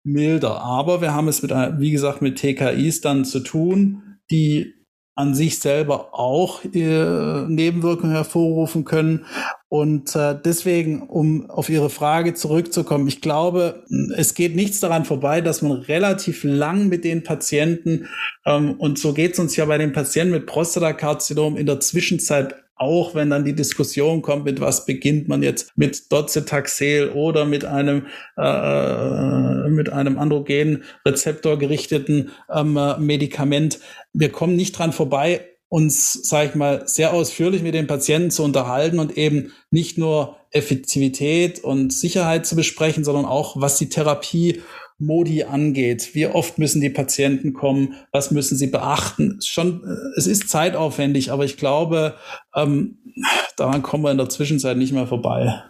milder. 0.02 0.62
Aber 0.62 1.00
wir 1.00 1.14
haben 1.14 1.28
es 1.28 1.42
mit, 1.42 1.50
wie 1.50 1.90
gesagt, 1.90 2.22
mit 2.22 2.38
TKIs 2.38 3.00
dann 3.00 3.24
zu 3.24 3.40
tun, 3.40 4.18
die 4.30 4.74
an 5.20 5.34
sich 5.34 5.58
selber 5.58 6.14
auch 6.18 6.64
äh, 6.64 7.42
Nebenwirkungen 7.46 8.12
hervorrufen 8.12 8.84
können. 8.84 9.26
Und 9.68 10.16
äh, 10.16 10.36
deswegen, 10.44 11.02
um 11.02 11.48
auf 11.48 11.68
Ihre 11.68 11.90
Frage 11.90 12.34
zurückzukommen, 12.34 13.06
ich 13.06 13.20
glaube, 13.20 13.84
es 14.16 14.34
geht 14.34 14.56
nichts 14.56 14.80
daran 14.80 15.04
vorbei, 15.04 15.40
dass 15.40 15.62
man 15.62 15.72
relativ 15.72 16.42
lang 16.42 16.88
mit 16.88 17.04
den 17.04 17.22
Patienten, 17.22 18.08
ähm, 18.46 18.72
und 18.78 18.98
so 18.98 19.12
geht 19.12 19.34
es 19.34 19.38
uns 19.38 19.54
ja 19.56 19.66
bei 19.66 19.78
den 19.78 19.92
Patienten 19.92 20.32
mit 20.32 20.46
Prostatakarzinom 20.46 21.56
in 21.56 21.66
der 21.66 21.78
Zwischenzeit 21.80 22.54
auch 22.80 23.14
wenn 23.14 23.28
dann 23.28 23.44
die 23.44 23.54
Diskussion 23.54 24.22
kommt, 24.22 24.46
mit 24.46 24.58
was 24.58 24.86
beginnt 24.86 25.28
man 25.28 25.42
jetzt 25.42 25.70
mit 25.76 26.10
Docetaxel 26.10 27.10
oder 27.10 27.44
mit 27.44 27.66
einem 27.66 28.06
äh, 28.38 28.42
äh 28.42 29.68
mit 29.68 29.92
einem 29.92 30.18
androgen 30.18 30.82
Rezeptor 31.06 31.58
gerichteten 31.58 32.30
ähm, 32.52 32.78
Medikament. 32.98 33.80
Wir 34.14 34.32
kommen 34.32 34.56
nicht 34.56 34.78
dran 34.78 34.92
vorbei, 34.92 35.46
uns, 35.68 36.14
sage 36.28 36.48
ich 36.48 36.54
mal, 36.54 36.88
sehr 36.88 37.12
ausführlich 37.12 37.62
mit 37.62 37.74
den 37.74 37.86
Patienten 37.86 38.30
zu 38.30 38.42
unterhalten 38.42 38.98
und 38.98 39.16
eben 39.16 39.52
nicht 39.70 39.98
nur 39.98 40.36
Effektivität 40.50 41.62
und 41.62 41.92
Sicherheit 41.92 42.46
zu 42.46 42.56
besprechen, 42.56 43.04
sondern 43.04 43.26
auch, 43.26 43.60
was 43.60 43.76
die 43.76 43.88
Therapie 43.90 44.62
Modi 45.00 45.44
angeht. 45.44 46.14
Wie 46.14 46.26
oft 46.26 46.58
müssen 46.58 46.80
die 46.80 46.90
Patienten 46.90 47.52
kommen? 47.52 47.94
Was 48.12 48.30
müssen 48.30 48.56
sie 48.56 48.68
beachten? 48.68 49.38
Schon, 49.42 49.82
äh, 49.84 50.18
es 50.18 50.26
ist 50.26 50.48
zeitaufwendig, 50.48 51.32
aber 51.32 51.44
ich 51.44 51.56
glaube, 51.56 52.14
ähm, 52.54 52.98
daran 53.56 53.82
kommen 53.82 54.04
wir 54.04 54.10
in 54.10 54.18
der 54.18 54.28
Zwischenzeit 54.28 54.76
nicht 54.76 54.92
mehr 54.92 55.06
vorbei. 55.06 55.62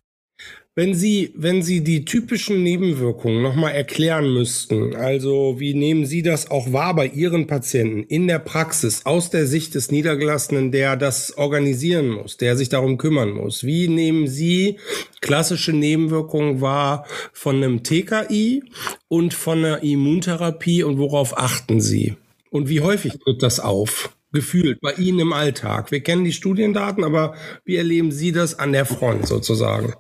Wenn 0.77 0.95
Sie, 0.95 1.33
wenn 1.35 1.63
Sie 1.65 1.83
die 1.83 2.05
typischen 2.05 2.63
Nebenwirkungen 2.63 3.43
nochmal 3.43 3.73
erklären 3.73 4.33
müssten, 4.33 4.95
also 4.95 5.57
wie 5.59 5.75
nehmen 5.75 6.07
Sie 6.07 6.23
das 6.23 6.49
auch 6.49 6.73
wahr 6.73 6.95
bei 6.95 7.09
Ihren 7.09 7.49
Patienten 7.49 8.05
in 8.05 8.29
der 8.29 8.39
Praxis 8.39 9.05
aus 9.05 9.31
der 9.31 9.49
Sicht 9.49 9.75
des 9.75 9.91
Niedergelassenen, 9.91 10.71
der 10.71 10.97
das 10.97 11.37
organisieren 11.37 12.09
muss, 12.11 12.37
der 12.37 12.57
sich 12.57 12.69
darum 12.69 12.99
kümmern 12.99 13.33
muss? 13.33 13.65
Wie 13.65 13.89
nehmen 13.89 14.29
Sie 14.29 14.79
klassische 15.21 15.73
Nebenwirkungen 15.73 16.61
wahr 16.61 17.05
von 17.33 17.57
einem 17.57 17.83
TKI 17.83 18.63
und 19.09 19.35
von 19.35 19.65
einer 19.65 19.83
Immuntherapie 19.83 20.85
und 20.85 20.99
worauf 20.99 21.37
achten 21.37 21.81
Sie? 21.81 22.15
Und 22.51 22.69
wie 22.69 22.81
häufig 22.81 23.19
tritt 23.19 23.43
das 23.43 23.59
auf? 23.59 24.17
Gefühlt 24.33 24.81
bei 24.81 24.93
Ihnen 24.93 25.19
im 25.19 25.33
Alltag. 25.33 25.91
Wir 25.91 26.01
kennen 26.01 26.23
die 26.23 26.33
Studiendaten, 26.33 27.03
aber 27.03 27.35
wie 27.65 27.75
erleben 27.75 28.13
Sie 28.13 28.31
das 28.31 28.57
an 28.57 28.71
der 28.71 28.85
Front 28.87 29.27
sozusagen? 29.27 29.95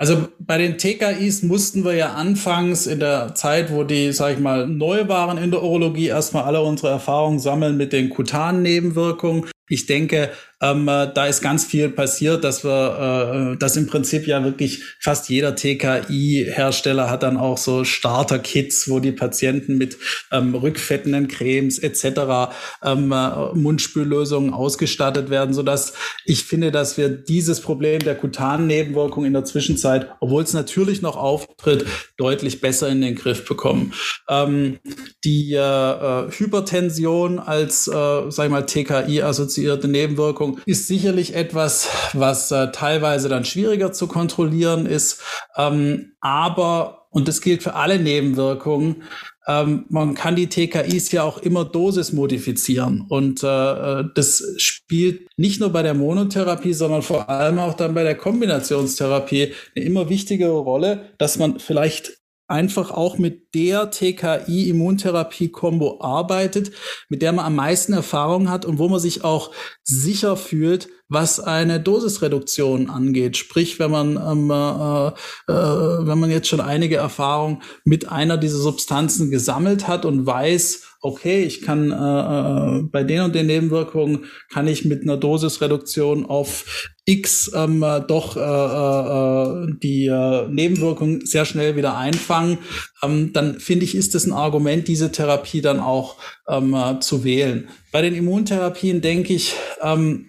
Also 0.00 0.28
bei 0.38 0.56
den 0.56 0.78
TKIs 0.78 1.42
mussten 1.42 1.84
wir 1.84 1.92
ja 1.92 2.14
anfangs 2.14 2.86
in 2.86 3.00
der 3.00 3.34
Zeit, 3.34 3.70
wo 3.70 3.84
die, 3.84 4.14
sag 4.14 4.32
ich 4.32 4.38
mal, 4.38 4.66
neu 4.66 5.08
waren 5.08 5.36
in 5.36 5.50
der 5.50 5.62
Urologie, 5.62 6.06
erstmal 6.06 6.44
alle 6.44 6.62
unsere 6.62 6.88
Erfahrungen 6.88 7.38
sammeln 7.38 7.76
mit 7.76 7.92
den 7.92 8.08
kutanen 8.08 8.62
Nebenwirkungen. 8.62 9.44
Ich 9.68 9.84
denke, 9.84 10.30
Ähm, 10.62 10.88
äh, 10.88 11.10
da 11.12 11.26
ist 11.26 11.40
ganz 11.40 11.64
viel 11.64 11.88
passiert, 11.88 12.44
dass 12.44 12.64
wir, 12.64 13.54
äh, 13.54 13.56
dass 13.56 13.76
im 13.76 13.86
Prinzip 13.86 14.26
ja 14.26 14.44
wirklich 14.44 14.82
fast 14.98 15.30
jeder 15.30 15.54
TKI-Hersteller 15.56 17.08
hat 17.08 17.22
dann 17.22 17.38
auch 17.38 17.56
so 17.56 17.84
Starter-Kits, 17.84 18.90
wo 18.90 19.00
die 19.00 19.12
Patienten 19.12 19.78
mit 19.78 19.96
ähm, 20.30 20.54
rückfettenden 20.54 21.28
Cremes 21.28 21.78
etc. 21.78 22.52
Ähm, 22.84 23.10
äh, 23.10 23.54
Mundspüllösungen 23.54 24.52
ausgestattet 24.52 25.30
werden, 25.30 25.54
sodass 25.54 25.94
ich 26.26 26.44
finde, 26.44 26.70
dass 26.70 26.98
wir 26.98 27.08
dieses 27.08 27.60
Problem 27.62 28.00
der 28.00 28.14
kutanen 28.14 28.66
Nebenwirkung 28.66 29.24
in 29.24 29.32
der 29.32 29.46
Zwischenzeit, 29.46 30.08
obwohl 30.20 30.42
es 30.42 30.52
natürlich 30.52 31.00
noch 31.00 31.16
auftritt, 31.16 31.86
deutlich 32.18 32.60
besser 32.60 32.88
in 32.88 33.00
den 33.00 33.14
Griff 33.14 33.46
bekommen. 33.46 33.94
Ähm, 34.28 34.78
die 35.24 35.54
äh, 35.54 35.58
äh 35.58 36.30
Hypertension 36.30 37.38
als, 37.38 37.88
äh, 37.88 37.92
sag 38.30 38.44
ich 38.44 38.50
mal, 38.50 38.66
TKI-assoziierte 38.66 39.88
Nebenwirkung 39.88 40.49
ist 40.66 40.86
sicherlich 40.86 41.34
etwas, 41.34 41.88
was 42.12 42.50
äh, 42.50 42.70
teilweise 42.72 43.28
dann 43.28 43.44
schwieriger 43.44 43.92
zu 43.92 44.06
kontrollieren 44.06 44.86
ist. 44.86 45.22
Ähm, 45.56 46.12
aber, 46.20 47.06
und 47.10 47.28
das 47.28 47.40
gilt 47.40 47.62
für 47.62 47.74
alle 47.74 47.98
Nebenwirkungen, 47.98 49.02
ähm, 49.46 49.86
man 49.88 50.14
kann 50.14 50.36
die 50.36 50.48
TKIs 50.48 51.10
ja 51.12 51.24
auch 51.24 51.38
immer 51.38 51.64
Dosis 51.64 52.12
modifizieren. 52.12 53.06
Und 53.08 53.42
äh, 53.42 54.00
äh, 54.00 54.04
das 54.14 54.44
spielt 54.58 55.26
nicht 55.36 55.60
nur 55.60 55.70
bei 55.70 55.82
der 55.82 55.94
Monotherapie, 55.94 56.72
sondern 56.72 57.02
vor 57.02 57.28
allem 57.28 57.58
auch 57.58 57.74
dann 57.74 57.94
bei 57.94 58.02
der 58.02 58.14
Kombinationstherapie 58.16 59.52
eine 59.74 59.84
immer 59.84 60.08
wichtigere 60.08 60.58
Rolle, 60.58 61.10
dass 61.18 61.38
man 61.38 61.58
vielleicht 61.58 62.19
einfach 62.50 62.90
auch 62.90 63.18
mit 63.18 63.54
der 63.54 63.90
TKI-Immuntherapie-Kombo 63.90 66.00
arbeitet, 66.00 66.72
mit 67.08 67.22
der 67.22 67.32
man 67.32 67.46
am 67.46 67.54
meisten 67.54 67.92
Erfahrung 67.92 68.50
hat 68.50 68.64
und 68.64 68.78
wo 68.78 68.88
man 68.88 69.00
sich 69.00 69.24
auch 69.24 69.52
sicher 69.84 70.36
fühlt, 70.36 70.88
was 71.08 71.40
eine 71.40 71.80
Dosisreduktion 71.80 72.88
angeht. 72.88 73.36
Sprich, 73.36 73.78
wenn 73.78 73.90
man 73.90 74.16
ähm, 74.16 74.50
äh, 74.50 75.08
äh, 75.08 76.06
wenn 76.06 76.18
man 76.18 76.30
jetzt 76.30 76.48
schon 76.48 76.60
einige 76.60 76.96
Erfahrungen 76.96 77.62
mit 77.84 78.08
einer 78.08 78.36
dieser 78.36 78.58
Substanzen 78.58 79.30
gesammelt 79.30 79.88
hat 79.88 80.04
und 80.04 80.24
weiß, 80.24 80.89
okay, 81.00 81.44
ich 81.44 81.62
kann 81.62 81.90
äh, 81.90 81.94
äh, 81.94 82.82
bei 82.82 83.02
den 83.04 83.22
und 83.22 83.34
den 83.34 83.46
Nebenwirkungen 83.46 84.26
kann 84.52 84.68
ich 84.68 84.84
mit 84.84 85.02
einer 85.02 85.16
Dosisreduktion 85.16 86.26
auf 86.26 86.90
X 87.06 87.50
ähm, 87.54 87.82
äh, 87.82 88.00
doch 88.00 88.36
äh, 88.36 88.40
äh, 88.40 89.74
die 89.82 90.06
äh, 90.06 90.48
Nebenwirkungen 90.48 91.24
sehr 91.24 91.44
schnell 91.44 91.76
wieder 91.76 91.96
einfangen, 91.96 92.58
ähm, 93.02 93.32
dann 93.32 93.58
finde 93.58 93.84
ich, 93.84 93.94
ist 93.94 94.14
es 94.14 94.26
ein 94.26 94.32
Argument, 94.32 94.86
diese 94.86 95.10
Therapie 95.10 95.62
dann 95.62 95.80
auch 95.80 96.16
ähm, 96.48 96.74
äh, 96.74 97.00
zu 97.00 97.24
wählen. 97.24 97.68
Bei 97.92 98.02
den 98.02 98.14
Immuntherapien 98.14 99.00
denke 99.00 99.32
ich, 99.32 99.54
ähm, 99.82 100.26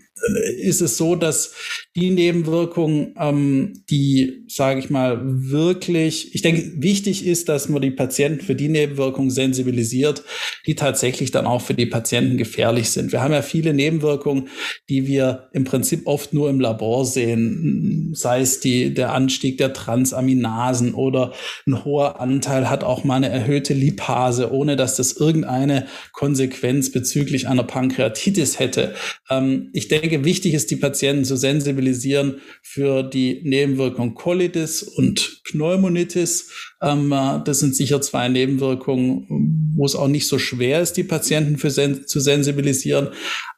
ist 0.62 0.82
es 0.82 0.98
so, 0.98 1.16
dass 1.16 1.54
die 1.98 2.10
Nebenwirkungen, 2.12 3.15
ähm, 3.19 3.83
die, 3.89 4.45
sage 4.48 4.79
ich 4.79 4.89
mal, 4.89 5.19
wirklich, 5.24 6.33
ich 6.33 6.41
denke, 6.41 6.81
wichtig 6.81 7.25
ist, 7.25 7.50
dass 7.50 7.67
man 7.67 7.81
die 7.81 7.91
Patienten 7.91 8.45
für 8.45 8.55
die 8.55 8.69
Nebenwirkungen 8.69 9.29
sensibilisiert, 9.29 10.24
die 10.65 10.75
tatsächlich 10.75 11.31
dann 11.31 11.45
auch 11.45 11.62
für 11.62 11.74
die 11.74 11.86
Patienten 11.86 12.38
gefährlich 12.38 12.91
sind. 12.91 13.12
Wir 13.12 13.21
haben 13.21 13.33
ja 13.33 13.41
viele 13.41 13.74
Nebenwirkungen, 13.74 14.48
die 14.88 15.05
wir 15.05 15.50
im 15.51 15.65
Prinzip 15.65 16.07
oft 16.07 16.33
nur 16.33 16.50
im 16.50 16.62
Labor 16.62 17.05
sehen, 17.05 18.12
sei 18.13 18.39
es 18.39 18.62
die, 18.62 18.93
der 18.93 19.12
Anstieg 19.13 19.57
der 19.57 19.74
Transaminasen 19.74 20.93
oder 20.93 21.33
ein 21.67 21.83
hoher 21.83 22.21
Anteil 22.21 22.69
hat 22.69 22.86
auch 22.86 23.03
mal 23.03 23.15
eine 23.15 23.29
erhöhte 23.29 23.74
Lipase, 23.74 24.53
ohne 24.53 24.77
dass 24.77 24.95
das 24.95 25.12
irgendeine 25.12 25.88
Konsequenz 26.13 26.89
bezüglich 26.89 27.50
einer 27.50 27.63
Pankreatitis 27.63 28.60
hätte. 28.60 28.93
Ähm, 29.29 29.69
ich 29.74 29.89
denke, 29.89 30.24
wichtig 30.24 30.53
ist, 30.53 30.71
die 30.71 30.77
Patienten 30.77 31.25
zu 31.25 31.36
sensibilisieren 31.36 31.80
für 32.61 33.03
die 33.03 33.41
Nebenwirkung 33.43 34.13
Colitis 34.13 34.83
und 34.83 35.41
Pneumonitis. 35.43 36.51
Ähm, 36.81 37.11
äh, 37.11 37.39
das 37.43 37.59
sind 37.59 37.75
sicher 37.75 38.01
zwei 38.01 38.27
Nebenwirkungen, 38.29 39.73
wo 39.75 39.85
es 39.85 39.95
auch 39.95 40.07
nicht 40.07 40.27
so 40.27 40.39
schwer 40.39 40.81
ist, 40.81 40.93
die 40.93 41.03
Patienten 41.03 41.57
für 41.57 41.69
sen 41.69 42.07
zu 42.07 42.19
sensibilisieren. 42.19 43.09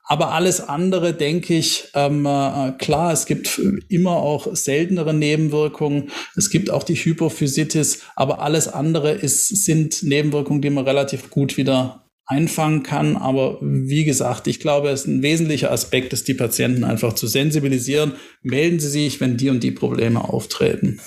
Aber 0.06 0.34
alles 0.34 0.60
andere, 0.60 1.14
denke 1.14 1.56
ich, 1.56 1.86
ähm, 1.94 2.26
äh, 2.26 2.74
klar, 2.78 3.14
es 3.14 3.26
gibt 3.26 3.60
immer 3.88 4.18
auch 4.18 4.54
seltenere 4.54 5.14
Nebenwirkungen. 5.14 6.12
Es 6.36 6.50
gibt 6.50 6.70
auch 6.70 6.84
die 6.84 6.96
Hypophysitis, 6.96 8.02
aber 8.16 8.42
alles 8.42 8.68
andere 8.68 9.14
ist, 9.14 9.66
sind 9.66 10.04
Nebenwirkungen, 10.04 10.62
die 10.62 10.70
man 10.70 10.84
relativ 10.84 11.30
gut 11.30 11.56
wieder 11.56 12.03
einfangen 12.26 12.84
kann. 12.84 13.18
Aber 13.18 13.58
wie 13.62 14.04
gesagt, 14.04 14.48
ich 14.48 14.60
glaube, 14.60 14.90
es 14.90 15.02
ist 15.02 15.08
ein 15.08 15.22
wesentlicher 15.22 15.72
Aspekt, 15.72 16.14
ist 16.14 16.28
die 16.28 16.34
Patienten 16.34 16.84
einfach 16.84 17.14
zu 17.14 17.28
sensibilisieren. 17.28 18.14
Melden 18.42 18.80
Sie 18.80 18.90
sich, 18.90 19.20
wenn 19.22 19.38
die 19.38 19.50
und 19.50 19.64
die 19.64 19.72
Probleme 19.72 20.24
auftreten. 20.24 21.00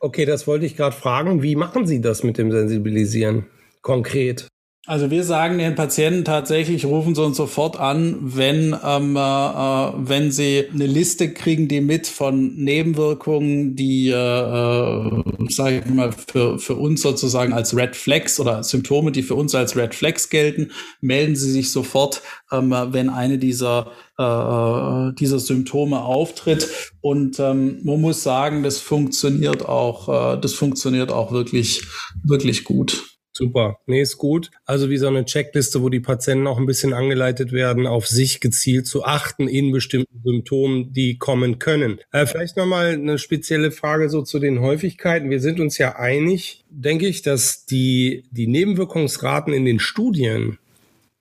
Okay, 0.00 0.24
das 0.24 0.46
wollte 0.46 0.66
ich 0.66 0.76
gerade 0.76 0.96
fragen. 0.96 1.42
Wie 1.42 1.56
machen 1.56 1.86
Sie 1.86 2.00
das 2.00 2.22
mit 2.22 2.38
dem 2.38 2.50
Sensibilisieren 2.50 3.46
konkret? 3.82 4.48
Also 4.90 5.08
wir 5.08 5.22
sagen 5.22 5.58
den 5.58 5.76
Patienten 5.76 6.24
tatsächlich, 6.24 6.84
rufen 6.84 7.14
sie 7.14 7.22
uns 7.22 7.36
sofort 7.36 7.78
an, 7.78 8.16
wenn, 8.22 8.76
ähm, 8.84 9.14
äh, 9.14 9.20
wenn 9.20 10.32
sie 10.32 10.64
eine 10.74 10.86
Liste 10.86 11.32
kriegen, 11.32 11.68
die 11.68 11.80
mit 11.80 12.08
von 12.08 12.56
Nebenwirkungen, 12.56 13.76
die, 13.76 14.08
äh, 14.08 14.14
äh, 14.14 15.22
sage 15.48 15.84
ich 15.86 15.94
mal, 15.94 16.10
für, 16.10 16.58
für 16.58 16.74
uns 16.74 17.02
sozusagen 17.02 17.52
als 17.52 17.76
Red 17.76 17.94
Flags 17.94 18.40
oder 18.40 18.64
Symptome, 18.64 19.12
die 19.12 19.22
für 19.22 19.36
uns 19.36 19.54
als 19.54 19.76
Red 19.76 19.94
Flags 19.94 20.28
gelten, 20.28 20.72
melden 21.00 21.36
sie 21.36 21.52
sich 21.52 21.70
sofort, 21.70 22.22
ähm, 22.50 22.74
wenn 22.90 23.10
eine 23.10 23.38
dieser 23.38 23.92
äh, 24.18 24.24
äh 24.24 25.12
dieser 25.12 25.38
Symptome 25.38 26.00
auftritt. 26.00 26.68
Und 27.00 27.38
ähm, 27.38 27.78
man 27.84 28.00
muss 28.00 28.24
sagen, 28.24 28.64
das 28.64 28.78
funktioniert 28.78 29.68
auch, 29.68 30.34
äh, 30.34 30.40
das 30.40 30.54
funktioniert 30.54 31.12
auch 31.12 31.30
wirklich, 31.30 31.84
wirklich 32.24 32.64
gut. 32.64 33.19
Super. 33.40 33.78
Nee, 33.86 34.02
ist 34.02 34.18
gut. 34.18 34.50
Also 34.66 34.90
wie 34.90 34.98
so 34.98 35.08
eine 35.08 35.24
Checkliste, 35.24 35.82
wo 35.82 35.88
die 35.88 36.00
Patienten 36.00 36.46
auch 36.46 36.58
ein 36.58 36.66
bisschen 36.66 36.92
angeleitet 36.92 37.52
werden, 37.52 37.86
auf 37.86 38.06
sich 38.06 38.40
gezielt 38.40 38.86
zu 38.86 39.02
achten 39.04 39.48
in 39.48 39.72
bestimmten 39.72 40.20
Symptomen, 40.22 40.92
die 40.92 41.16
kommen 41.16 41.58
können. 41.58 42.00
Äh, 42.12 42.26
vielleicht 42.26 42.58
nochmal 42.58 42.92
eine 42.92 43.18
spezielle 43.18 43.70
Frage 43.70 44.10
so 44.10 44.20
zu 44.20 44.38
den 44.40 44.60
Häufigkeiten. 44.60 45.30
Wir 45.30 45.40
sind 45.40 45.58
uns 45.58 45.78
ja 45.78 45.96
einig, 45.96 46.66
denke 46.68 47.06
ich, 47.06 47.22
dass 47.22 47.64
die, 47.64 48.24
die 48.30 48.46
Nebenwirkungsraten 48.46 49.54
in 49.54 49.64
den 49.64 49.78
Studien 49.78 50.58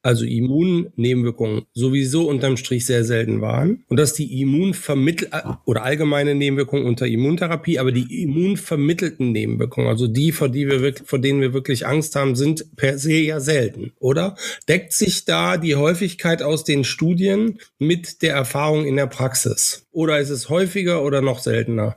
also 0.02 0.26
Immunnebenwirkungen, 0.26 1.64
sowieso 1.74 2.30
unterm 2.30 2.58
Strich 2.58 2.86
sehr 2.86 3.04
selten 3.04 3.42
waren 3.42 3.84
und 3.88 3.98
dass 3.98 4.14
die 4.14 4.42
Immunvermittel 4.42 5.30
oder 5.66 5.84
allgemeine 5.84 6.36
Nebenwirkungen 6.36 6.86
unter 6.86 7.06
Immuntherapie, 7.06 7.80
aber 7.80 7.92
die 7.92 8.24
immunvermittelten 8.24 9.32
Nebenwirkungen, 9.32 9.90
also 9.90 10.08
die, 10.08 10.32
vor, 10.32 10.50
die 10.50 10.68
wir 10.68 10.82
wirklich, 10.82 11.08
vor 11.08 11.20
denen 11.20 11.42
wir 11.42 11.54
wirklich 11.54 11.86
Angst 11.86 12.16
haben, 12.16 12.36
sind 12.36 12.76
per 12.76 12.98
se 12.98 13.14
ja 13.14 13.40
selten, 13.40 13.92
oder? 14.00 14.36
Deckt 14.68 14.94
sich 14.94 15.26
da 15.26 15.58
die 15.58 15.76
Häufigkeit 15.76 16.42
aus 16.42 16.64
den 16.64 16.84
Studien 16.84 17.60
mit 17.78 18.22
der 18.22 18.34
Erfahrung 18.34 18.86
in 18.86 18.96
der 18.96 19.08
Praxis? 19.08 19.88
Oder 19.92 20.20
ist 20.20 20.30
es 20.30 20.50
häufiger 20.50 21.04
oder 21.04 21.22
noch 21.22 21.40
seltener? 21.40 21.96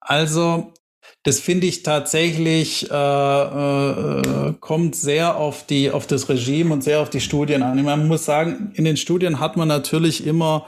Also 0.00 0.72
das 1.24 1.40
finde 1.40 1.66
ich 1.66 1.82
tatsächlich 1.82 2.90
äh, 2.90 2.94
äh, 2.94 4.54
kommt 4.60 4.96
sehr 4.96 5.36
auf 5.36 5.64
die 5.66 5.90
auf 5.90 6.06
das 6.06 6.28
Regime 6.28 6.72
und 6.72 6.82
sehr 6.82 7.00
auf 7.00 7.10
die 7.10 7.20
Studien 7.20 7.62
an. 7.62 7.82
Man 7.82 8.08
muss 8.08 8.24
sagen, 8.24 8.72
in 8.74 8.84
den 8.84 8.96
Studien 8.96 9.38
hat 9.38 9.56
man 9.56 9.68
natürlich 9.68 10.26
immer 10.26 10.66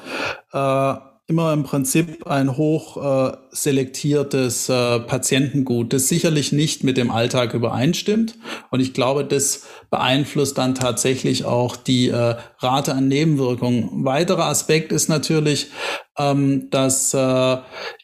äh, 0.52 0.94
immer 1.26 1.52
im 1.52 1.64
Prinzip 1.64 2.26
ein 2.26 2.56
hoch 2.56 2.96
äh, 2.96 3.36
selektiertes 3.54 4.68
äh, 4.68 4.98
Patientengut, 5.00 5.92
das 5.92 6.08
sicherlich 6.08 6.52
nicht 6.52 6.82
mit 6.82 6.96
dem 6.96 7.10
Alltag 7.10 7.54
übereinstimmt. 7.54 8.34
Und 8.70 8.80
ich 8.80 8.92
glaube, 8.92 9.24
das 9.24 9.62
beeinflusst 9.90 10.58
dann 10.58 10.74
tatsächlich 10.74 11.44
auch 11.44 11.76
die 11.76 12.08
äh, 12.08 12.34
Rate 12.58 12.94
an 12.94 13.06
Nebenwirkungen. 13.06 14.04
Weiterer 14.04 14.46
Aspekt 14.46 14.90
ist 14.90 15.08
natürlich, 15.08 15.68
ähm, 16.18 16.68
dass 16.70 17.14
äh, 17.14 17.56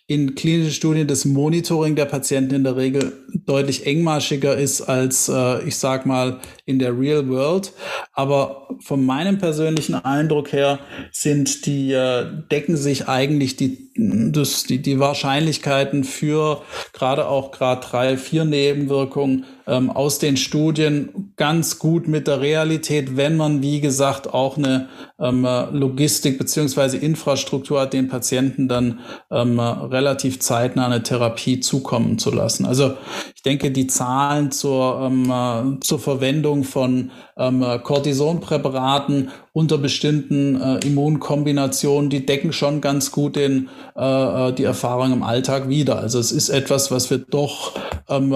in 0.06 0.34
klinischen 0.34 0.72
Studien 0.72 1.06
das 1.06 1.24
Monitoring 1.24 1.94
der 1.94 2.04
Patienten 2.04 2.54
in 2.54 2.64
der 2.64 2.76
Regel 2.76 3.12
deutlich 3.46 3.86
engmaschiger 3.86 4.56
ist 4.56 4.82
als, 4.82 5.28
äh, 5.28 5.62
ich 5.62 5.76
sag 5.76 6.06
mal, 6.06 6.40
in 6.64 6.80
der 6.80 6.98
Real 6.98 7.28
World. 7.28 7.72
Aber 8.12 8.68
von 8.82 9.04
meinem 9.04 9.38
persönlichen 9.38 9.94
Eindruck 9.94 10.52
her 10.52 10.80
sind 11.12 11.66
die, 11.66 11.92
äh, 11.92 12.26
decken 12.50 12.76
sich 12.76 13.08
eigentlich 13.08 13.56
die, 13.56 13.89
das, 14.32 14.64
die, 14.64 14.80
die 14.80 14.98
Wahrscheinlichkeiten 14.98 16.04
für 16.04 16.62
gerade 16.92 17.26
auch 17.26 17.52
Grad 17.52 17.92
3, 17.92 18.16
4 18.16 18.44
Nebenwirkungen 18.44 19.44
ähm, 19.70 19.88
aus 19.88 20.18
den 20.18 20.36
Studien 20.36 21.32
ganz 21.36 21.78
gut 21.78 22.08
mit 22.08 22.26
der 22.26 22.40
Realität, 22.40 23.16
wenn 23.16 23.36
man, 23.36 23.62
wie 23.62 23.80
gesagt, 23.80 24.34
auch 24.34 24.58
eine 24.58 24.88
ähm, 25.20 25.46
Logistik 25.72 26.38
beziehungsweise 26.38 26.96
Infrastruktur 26.96 27.80
hat, 27.80 27.92
den 27.92 28.08
Patienten 28.08 28.66
dann 28.66 28.98
ähm, 29.30 29.60
relativ 29.60 30.40
zeitnah 30.40 30.86
eine 30.86 31.04
Therapie 31.04 31.60
zukommen 31.60 32.18
zu 32.18 32.32
lassen. 32.32 32.66
Also 32.66 32.94
ich 33.36 33.42
denke, 33.42 33.70
die 33.70 33.86
Zahlen 33.86 34.50
zur, 34.50 35.00
ähm, 35.02 35.78
zur 35.80 36.00
Verwendung 36.00 36.64
von 36.64 37.12
ähm, 37.38 37.64
Cortisonpräparaten 37.84 39.30
unter 39.52 39.78
bestimmten 39.78 40.60
äh, 40.60 40.86
Immunkombinationen, 40.86 42.08
die 42.08 42.24
decken 42.24 42.52
schon 42.52 42.80
ganz 42.80 43.10
gut 43.10 43.34
den, 43.34 43.68
äh, 43.96 44.48
äh, 44.48 44.52
die 44.52 44.62
Erfahrung 44.62 45.12
im 45.12 45.22
Alltag 45.24 45.68
wieder. 45.68 45.98
Also 45.98 46.20
es 46.20 46.30
ist 46.30 46.50
etwas, 46.50 46.92
was 46.92 47.10
wir 47.10 47.18
doch 47.18 47.72
ähm, 48.08 48.32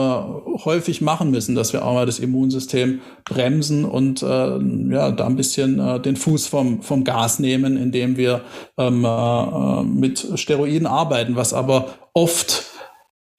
häufig 0.65 1.01
machen 1.01 1.24
müssen, 1.31 1.55
dass 1.55 1.73
wir 1.73 1.85
auch 1.85 1.95
mal 1.95 2.07
das 2.07 2.19
Immunsystem 2.19 3.01
bremsen 3.25 3.85
und 3.85 4.23
äh, 4.23 4.27
ja, 4.27 5.11
da 5.11 5.27
ein 5.27 5.37
bisschen 5.37 5.79
äh, 5.79 6.01
den 6.01 6.17
Fuß 6.17 6.47
vom, 6.47 6.83
vom 6.83 7.05
Gas 7.05 7.39
nehmen, 7.39 7.77
indem 7.77 8.17
wir 8.17 8.43
ähm, 8.79 9.05
äh, 9.05 9.83
mit 9.83 10.27
Steroiden 10.37 10.87
arbeiten, 10.87 11.37
was 11.37 11.53
aber 11.53 11.95
oft 12.13 12.65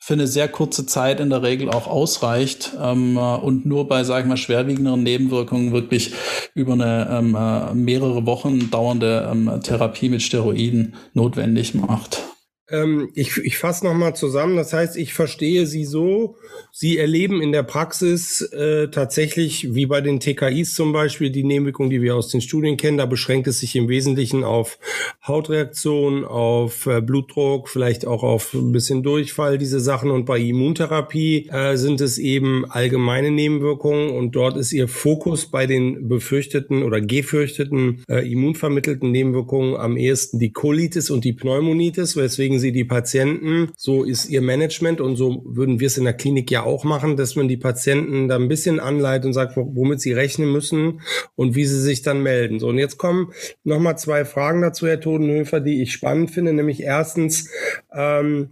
für 0.05 0.13
eine 0.13 0.27
sehr 0.27 0.47
kurze 0.47 0.85
Zeit 0.85 1.19
in 1.19 1.31
der 1.31 1.41
Regel 1.41 1.71
auch 1.71 1.87
ausreicht 1.87 2.73
ähm, 2.79 3.17
äh, 3.17 3.19
und 3.19 3.65
nur 3.65 3.87
bei, 3.87 4.03
sage 4.03 4.21
ich 4.21 4.27
mal, 4.27 4.37
schwerwiegenderen 4.37 5.01
Nebenwirkungen 5.01 5.71
wirklich 5.71 6.13
über 6.53 6.73
eine 6.73 7.09
ähm, 7.11 7.33
äh, 7.35 7.73
mehrere 7.73 8.27
Wochen 8.27 8.69
dauernde 8.69 9.27
ähm, 9.31 9.61
Therapie 9.63 10.09
mit 10.09 10.21
Steroiden 10.21 10.93
notwendig 11.15 11.73
macht. 11.73 12.21
Ähm, 12.69 13.09
ich 13.13 13.37
ich 13.37 13.57
fasse 13.57 13.85
nochmal 13.85 14.15
zusammen. 14.15 14.55
Das 14.55 14.73
heißt, 14.73 14.97
ich 14.97 15.13
verstehe 15.13 15.67
Sie 15.67 15.85
so, 15.85 16.35
Sie 16.71 16.97
erleben 16.97 17.41
in 17.41 17.51
der 17.51 17.63
Praxis 17.63 18.41
äh, 18.41 18.89
tatsächlich, 18.89 19.73
wie 19.75 19.85
bei 19.85 20.01
den 20.01 20.19
TKIs 20.19 20.73
zum 20.73 20.91
Beispiel, 20.91 21.29
die 21.29 21.43
Nebenwirkungen, 21.43 21.89
die 21.89 22.01
wir 22.01 22.15
aus 22.15 22.29
den 22.29 22.41
Studien 22.41 22.75
kennen. 22.75 22.97
Da 22.97 23.05
beschränkt 23.05 23.47
es 23.47 23.59
sich 23.59 23.75
im 23.75 23.87
Wesentlichen 23.87 24.43
auf 24.43 24.79
Hautreaktion, 25.25 26.25
auf 26.25 26.87
äh, 26.87 27.01
Blutdruck, 27.01 27.69
vielleicht 27.69 28.05
auch 28.05 28.23
auf 28.23 28.53
ein 28.53 28.71
bisschen 28.71 29.03
Durchfall, 29.03 29.57
diese 29.57 29.79
Sachen. 29.79 30.09
Und 30.09 30.25
bei 30.25 30.39
Immuntherapie 30.39 31.47
äh, 31.51 31.77
sind 31.77 32.01
es 32.01 32.17
eben 32.17 32.65
allgemeine 32.69 33.31
Nebenwirkungen. 33.31 34.09
Und 34.09 34.35
dort 34.35 34.57
ist 34.57 34.73
Ihr 34.73 34.87
Fokus 34.87 35.45
bei 35.45 35.67
den 35.67 36.07
befürchteten 36.07 36.83
oder 36.83 36.99
gefürchteten 36.99 38.03
äh, 38.09 38.29
immunvermittelten 38.29 39.11
Nebenwirkungen 39.11 39.75
am 39.75 39.97
ehesten 39.97 40.39
die 40.39 40.51
Colitis 40.51 41.09
und 41.09 41.23
die 41.23 41.33
Pneumonitis, 41.33 42.17
weswegen 42.17 42.54
kriegen 42.55 42.59
sie 42.59 42.71
die 42.71 42.85
Patienten. 42.85 43.71
So 43.75 44.03
ist 44.03 44.29
ihr 44.29 44.41
Management 44.41 45.01
und 45.01 45.15
so 45.15 45.43
würden 45.45 45.79
wir 45.79 45.87
es 45.87 45.97
in 45.97 46.05
der 46.05 46.13
Klinik 46.13 46.49
ja 46.51 46.63
auch 46.63 46.83
machen, 46.83 47.17
dass 47.17 47.35
man 47.35 47.47
die 47.47 47.57
Patienten 47.57 48.27
da 48.27 48.35
ein 48.35 48.47
bisschen 48.47 48.79
anleitet 48.79 49.25
und 49.25 49.33
sagt, 49.33 49.57
womit 49.57 49.99
sie 49.99 50.13
rechnen 50.13 50.51
müssen 50.51 51.01
und 51.35 51.55
wie 51.55 51.65
sie 51.65 51.81
sich 51.81 52.01
dann 52.01 52.23
melden. 52.23 52.59
So, 52.59 52.69
und 52.69 52.77
jetzt 52.77 52.97
kommen 52.97 53.33
nochmal 53.63 53.97
zwei 53.97 54.23
Fragen 54.25 54.61
dazu, 54.61 54.87
Herr 54.87 55.01
Todenhöfer, 55.01 55.59
die 55.59 55.81
ich 55.81 55.91
spannend 55.91 56.31
finde, 56.31 56.53
nämlich 56.53 56.81
erstens, 56.81 57.49
ähm, 57.93 58.49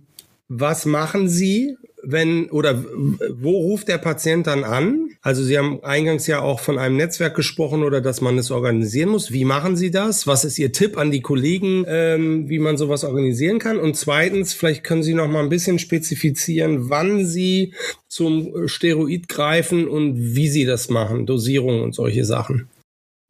was 0.50 0.86
machen 0.86 1.30
Sie, 1.30 1.78
wenn 2.04 2.50
oder 2.50 2.84
wo 3.30 3.52
ruft 3.52 3.88
der 3.88 3.98
Patient 3.98 4.46
dann 4.46 4.64
an? 4.64 5.10
Also 5.22 5.42
Sie 5.44 5.58
haben 5.58 5.84
eingangs 5.84 6.28
ja 6.28 6.42
auch 6.42 6.60
von 6.60 6.78
einem 6.78 6.98
Netzwerk 6.98 7.36
gesprochen 7.36 7.84
oder 7.84 8.02
dass 8.02 8.20
man 8.20 8.38
es 8.38 8.52
organisieren 8.52 9.10
muss. 9.10 9.32
Wie 9.32 9.46
machen 9.46 9.78
Sie 9.78 9.90
das? 9.90 10.28
Was 10.28 10.44
ist 10.44 10.60
Ihr 10.60 10.74
Tipp 10.74 10.98
an 10.98 11.12
die 11.12 11.22
Kollegen, 11.22 11.86
ähm, 11.88 12.50
wie 12.50 12.60
man 12.60 12.78
sowas 12.78 13.06
organisieren 13.06 13.60
kann? 13.60 13.80
Und 13.80 13.96
zweitens, 13.96 14.54
vielleicht 14.54 14.84
können 14.84 15.04
Sie 15.04 15.14
noch 15.14 15.30
mal 15.30 15.42
ein 15.42 15.50
bisschen 15.50 15.80
spezifizieren, 15.80 16.90
wann 16.90 17.26
Sie 17.26 17.74
zum 18.08 18.68
Steroid 18.68 19.30
greifen 19.30 19.88
und 19.88 20.36
wie 20.36 20.50
Sie 20.50 20.66
das 20.66 20.90
machen, 20.90 21.26
Dosierung 21.26 21.82
und 21.82 21.96
solche 21.96 22.26
Sachen. 22.26 22.68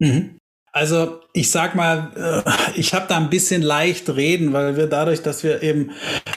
Mhm. 0.00 0.36
Also 0.72 1.20
ich 1.36 1.50
sag 1.50 1.74
mal, 1.74 2.12
äh, 2.16 2.78
ich 2.78 2.94
habe 2.94 3.06
da 3.08 3.16
ein 3.16 3.28
bisschen 3.28 3.60
leicht 3.60 4.08
reden, 4.08 4.52
weil 4.52 4.76
wir 4.76 4.86
dadurch, 4.86 5.20
dass 5.20 5.42
wir 5.42 5.64
eben 5.64 5.90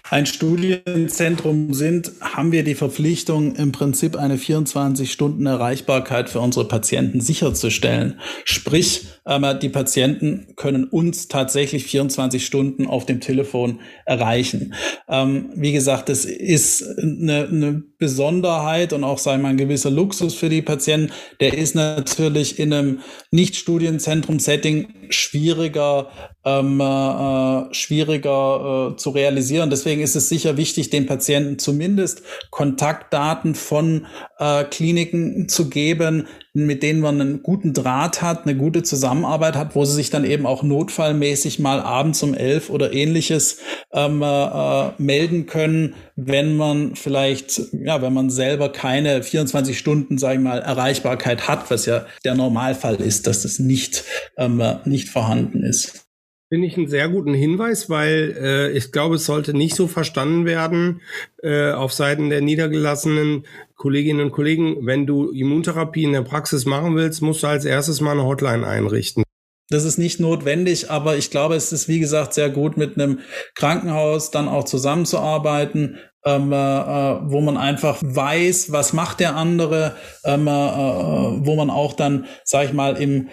ein 0.10 0.26
Studienzentrum 0.26 1.74
sind, 1.76 2.12
haben 2.20 2.52
wir 2.52 2.64
die 2.64 2.74
Verpflichtung, 2.74 3.56
im 3.56 3.72
Prinzip 3.72 4.16
eine 4.16 4.40
24 4.40 5.12
Stunden 5.12 5.46
Erreichbarkeit 5.46 6.32
für 6.32 6.40
unsere 6.40 6.68
Patienten 6.68 7.22
sicherzustellen. 7.22 8.20
Sprich, 8.44 9.06
ähm, 9.28 9.46
die 9.62 9.70
Patienten 9.70 10.48
können 10.56 10.86
uns 10.86 11.28
tatsächlich 11.28 11.86
24 11.86 12.44
Stunden 12.44 12.88
auf 12.88 13.06
dem 13.06 13.22
Telefon 13.22 13.82
erreichen. 14.06 14.74
Ähm, 15.08 15.52
wie 15.56 15.74
gesagt, 15.74 16.10
das 16.10 16.26
ist 16.26 16.84
eine, 16.98 17.48
eine 17.48 17.84
Besonderheit 18.00 18.94
und 18.94 19.04
auch, 19.04 19.20
sagen 19.20 19.42
wir 19.42 19.44
mal, 19.44 19.50
ein 19.50 19.58
gewisser 19.58 19.92
Luxus 19.92 20.34
für 20.34 20.50
die 20.50 20.64
Patienten. 20.64 21.14
Der 21.40 21.56
ist 21.56 21.76
natürlich 21.76 22.58
in 22.58 22.74
einem 22.74 23.00
Nicht-Studienzentrum-Setting 23.30 24.87
schwieriger, 25.10 26.12
ähm, 26.48 26.80
äh, 26.80 27.74
schwieriger 27.74 28.92
äh, 28.94 28.96
zu 28.96 29.10
realisieren. 29.10 29.70
Deswegen 29.70 30.02
ist 30.02 30.16
es 30.16 30.30
sicher 30.30 30.56
wichtig, 30.56 30.90
den 30.90 31.06
Patienten 31.06 31.60
zumindest 31.60 32.22
Kontaktdaten 32.52 33.54
von 33.54 34.06
äh, 34.40 34.64
Kliniken 34.64 35.50
zu 35.50 35.70
geben, 35.70 36.28
mit 36.54 36.84
denen 36.84 37.02
man 37.02 37.20
einen 37.20 37.44
guten 37.44 37.74
Draht 37.74 38.22
hat, 38.22 38.46
eine 38.46 38.56
gute 38.56 38.82
Zusammenarbeit 38.82 39.56
hat, 39.56 39.76
wo 39.76 39.84
sie 39.84 39.94
sich 39.94 40.10
dann 40.10 40.24
eben 40.24 40.46
auch 40.46 40.64
notfallmäßig 40.64 41.60
mal 41.60 41.82
abends 41.82 42.24
um 42.24 42.34
elf 42.34 42.70
oder 42.70 42.94
ähnliches 42.94 43.60
ähm, 43.92 44.22
äh, 44.22 44.92
melden 44.98 45.48
können, 45.48 45.96
wenn 46.16 46.56
man 46.56 46.96
vielleicht, 46.96 47.62
ja, 47.74 48.02
wenn 48.02 48.14
man 48.14 48.30
selber 48.30 48.70
keine 48.72 49.22
24 49.22 49.78
Stunden, 49.78 50.18
sage 50.18 50.36
ich 50.36 50.44
mal, 50.44 50.60
Erreichbarkeit 50.60 51.48
hat, 51.48 51.70
was 51.70 51.86
ja 51.86 52.06
der 52.24 52.36
Normalfall 52.36 52.96
ist, 52.96 53.28
dass 53.28 53.44
das 53.44 53.60
nicht, 53.60 54.06
ähm, 54.38 54.64
nicht 54.86 55.10
vorhanden 55.10 55.64
ist. 55.64 56.07
Finde 56.50 56.68
ich 56.68 56.78
einen 56.78 56.88
sehr 56.88 57.10
guten 57.10 57.34
Hinweis, 57.34 57.90
weil 57.90 58.38
äh, 58.42 58.72
ich 58.72 58.94
glaube, 58.94 59.16
es 59.16 59.26
sollte 59.26 59.54
nicht 59.54 59.76
so 59.76 59.88
verstanden 59.88 60.46
werden 60.46 61.02
äh, 61.44 61.72
auf 61.72 61.92
Seiten 61.92 62.30
der 62.30 62.40
niedergelassenen 62.40 63.46
Kolleginnen 63.76 64.22
und 64.22 64.32
Kollegen, 64.32 64.86
wenn 64.86 65.06
du 65.06 65.30
Immuntherapie 65.30 66.04
in 66.04 66.14
der 66.14 66.22
Praxis 66.22 66.66
machen 66.66 66.96
willst, 66.96 67.22
musst 67.22 67.44
du 67.44 67.48
als 67.48 67.66
erstes 67.66 68.00
mal 68.00 68.12
eine 68.12 68.24
Hotline 68.24 68.66
einrichten. 68.66 69.24
Das 69.70 69.84
ist 69.84 69.98
nicht 69.98 70.22
notwendig, 70.22 70.90
aber 70.90 71.18
ich 71.18 71.30
glaube, 71.32 71.56
es 71.56 71.74
ist, 71.74 71.90
wie 71.90 72.00
gesagt, 72.00 72.34
sehr 72.34 72.50
gut, 72.50 72.78
mit 72.78 72.98
einem 72.98 73.20
Krankenhaus 73.54 74.32
dann 74.32 74.48
auch 74.48 74.64
zusammenzuarbeiten, 74.64 75.98
ähm, 76.24 76.54
äh, 76.54 76.56
wo 76.56 77.42
man 77.42 77.58
einfach 77.58 77.98
weiß, 78.02 78.72
was 78.72 78.94
macht 78.94 79.20
der 79.20 79.36
andere, 79.36 79.96
ähm, 80.24 80.48
äh, 80.48 80.52
äh 80.52 81.46
wo 81.46 81.56
man 81.58 81.70
auch 81.70 81.94
dann, 81.94 82.26
sag 82.46 82.68
ich 82.68 82.74
mal, 82.74 82.96
im 82.96 83.28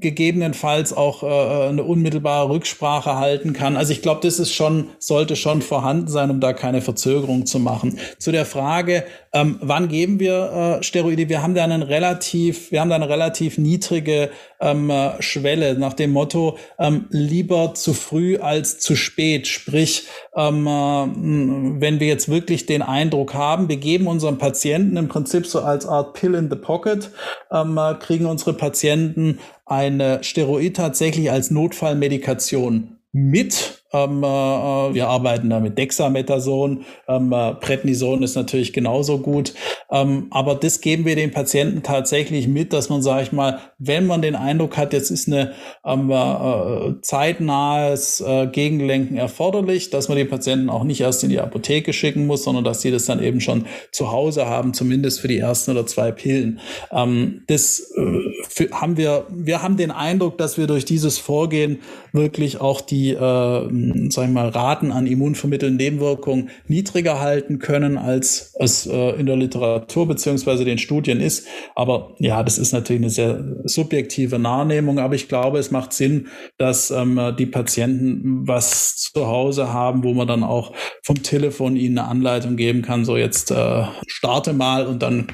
gegebenenfalls 0.00 0.92
auch 0.92 1.22
äh, 1.22 1.68
eine 1.68 1.82
unmittelbare 1.84 2.48
Rücksprache 2.50 3.16
halten 3.16 3.52
kann. 3.52 3.76
Also 3.76 3.92
ich 3.92 4.02
glaube, 4.02 4.20
das 4.22 4.38
ist 4.38 4.52
schon, 4.52 4.88
sollte 4.98 5.36
schon 5.36 5.62
vorhanden 5.62 6.08
sein, 6.08 6.30
um 6.30 6.40
da 6.40 6.52
keine 6.52 6.82
Verzögerung 6.82 7.46
zu 7.46 7.58
machen. 7.58 7.98
Zu 8.18 8.32
der 8.32 8.46
Frage, 8.46 9.04
ähm, 9.32 9.58
wann 9.60 9.88
geben 9.88 10.18
wir 10.18 10.78
äh, 10.80 10.82
Steroide? 10.82 11.28
Wir 11.28 11.42
haben 11.42 11.54
da 11.54 11.64
einen 11.64 11.82
relativ, 11.82 12.72
wir 12.72 12.80
haben 12.80 12.88
da 12.88 12.96
eine 12.96 13.08
relativ 13.08 13.58
niedrige 13.58 14.30
ähm, 14.60 14.88
äh, 14.88 15.20
Schwelle 15.22 15.78
nach 15.78 15.92
dem 15.92 16.12
Motto, 16.12 16.56
ähm, 16.78 17.06
lieber 17.10 17.74
zu 17.74 17.92
früh 17.92 18.38
als 18.38 18.78
zu 18.78 18.96
spät. 18.96 19.46
Sprich, 19.46 20.04
ähm, 20.34 20.66
äh, 20.66 21.80
wenn 21.80 22.00
wir 22.00 22.06
jetzt 22.06 22.28
wirklich 22.28 22.66
den 22.66 22.82
Eindruck 22.82 23.34
haben, 23.34 23.68
wir 23.68 23.76
geben 23.76 24.06
unseren 24.06 24.38
Patienten 24.38 24.96
im 24.96 25.08
Prinzip 25.08 25.46
so 25.46 25.60
als 25.60 25.86
Art 25.86 26.14
Pill 26.14 26.34
in 26.34 26.48
the 26.48 26.56
Pocket, 26.56 27.10
ähm, 27.52 27.76
äh, 27.76 27.94
kriegen 27.94 28.26
unsere 28.26 28.54
Patienten 28.54 29.38
eine 29.66 30.22
Steroid 30.22 30.76
tatsächlich 30.76 31.30
als 31.30 31.50
Notfallmedikation 31.50 32.98
mit 33.12 33.84
ähm, 33.92 34.22
äh, 34.22 34.94
wir 34.94 35.08
arbeiten 35.08 35.50
da 35.50 35.60
mit 35.60 35.78
Dexamethason. 35.78 36.84
Ähm, 37.08 37.32
äh, 37.32 37.54
Prednison 37.54 38.22
ist 38.22 38.34
natürlich 38.34 38.72
genauso 38.72 39.18
gut. 39.18 39.54
Ähm, 39.90 40.26
aber 40.30 40.54
das 40.56 40.80
geben 40.80 41.04
wir 41.04 41.14
den 41.14 41.30
Patienten 41.30 41.82
tatsächlich 41.82 42.48
mit, 42.48 42.72
dass 42.72 42.88
man, 42.88 43.02
sage 43.02 43.22
ich 43.22 43.32
mal, 43.32 43.60
wenn 43.78 44.06
man 44.06 44.22
den 44.22 44.34
Eindruck 44.34 44.76
hat, 44.76 44.92
jetzt 44.92 45.10
ist 45.10 45.28
eine 45.28 45.52
ähm, 45.84 46.10
äh, 46.10 47.00
zeitnahes 47.02 48.20
äh, 48.20 48.48
Gegenlenken 48.48 49.16
erforderlich, 49.16 49.90
dass 49.90 50.08
man 50.08 50.18
die 50.18 50.24
Patienten 50.24 50.68
auch 50.68 50.84
nicht 50.84 51.00
erst 51.00 51.22
in 51.22 51.30
die 51.30 51.40
Apotheke 51.40 51.92
schicken 51.92 52.26
muss, 52.26 52.44
sondern 52.44 52.64
dass 52.64 52.82
sie 52.82 52.90
das 52.90 53.04
dann 53.04 53.22
eben 53.22 53.40
schon 53.40 53.66
zu 53.92 54.10
Hause 54.10 54.46
haben, 54.46 54.74
zumindest 54.74 55.20
für 55.20 55.28
die 55.28 55.38
ersten 55.38 55.70
oder 55.70 55.86
zwei 55.86 56.10
Pillen. 56.10 56.60
Ähm, 56.90 57.42
das 57.46 57.92
äh, 57.96 58.20
für, 58.48 58.70
haben 58.72 58.96
wir, 58.96 59.26
wir 59.30 59.62
haben 59.62 59.76
den 59.76 59.90
Eindruck, 59.92 60.38
dass 60.38 60.58
wir 60.58 60.66
durch 60.66 60.84
dieses 60.84 61.18
Vorgehen 61.18 61.78
wirklich 62.12 62.60
auch 62.60 62.80
die 62.80 63.10
äh, 63.10 63.68
ähm, 63.76 64.10
sagen 64.10 64.32
wir 64.32 64.42
mal, 64.42 64.48
Raten 64.48 64.92
an 64.92 65.06
immunvermittelnden 65.06 65.76
Nebenwirkungen 65.76 66.50
niedriger 66.66 67.20
halten 67.20 67.58
können, 67.58 67.98
als 67.98 68.54
es 68.58 68.86
äh, 68.86 69.10
in 69.18 69.26
der 69.26 69.36
Literatur 69.36 70.08
beziehungsweise 70.08 70.64
den 70.64 70.78
Studien 70.78 71.20
ist. 71.20 71.46
Aber 71.74 72.14
ja, 72.18 72.42
das 72.42 72.58
ist 72.58 72.72
natürlich 72.72 73.02
eine 73.02 73.10
sehr 73.10 73.44
subjektive 73.64 74.42
Wahrnehmung, 74.42 74.98
aber 74.98 75.14
ich 75.14 75.28
glaube, 75.28 75.58
es 75.58 75.70
macht 75.70 75.92
Sinn, 75.92 76.28
dass 76.58 76.90
ähm, 76.90 77.20
die 77.38 77.46
Patienten 77.46 78.46
was 78.46 78.96
zu 78.96 79.26
Hause 79.26 79.72
haben, 79.72 80.04
wo 80.04 80.14
man 80.14 80.26
dann 80.26 80.42
auch 80.42 80.72
vom 81.02 81.22
Telefon 81.22 81.76
ihnen 81.76 81.98
eine 81.98 82.08
Anleitung 82.08 82.56
geben 82.56 82.82
kann, 82.82 83.04
so 83.04 83.16
jetzt 83.16 83.50
äh, 83.50 83.84
starte 84.06 84.52
mal 84.52 84.86
und 84.86 85.02
dann 85.02 85.26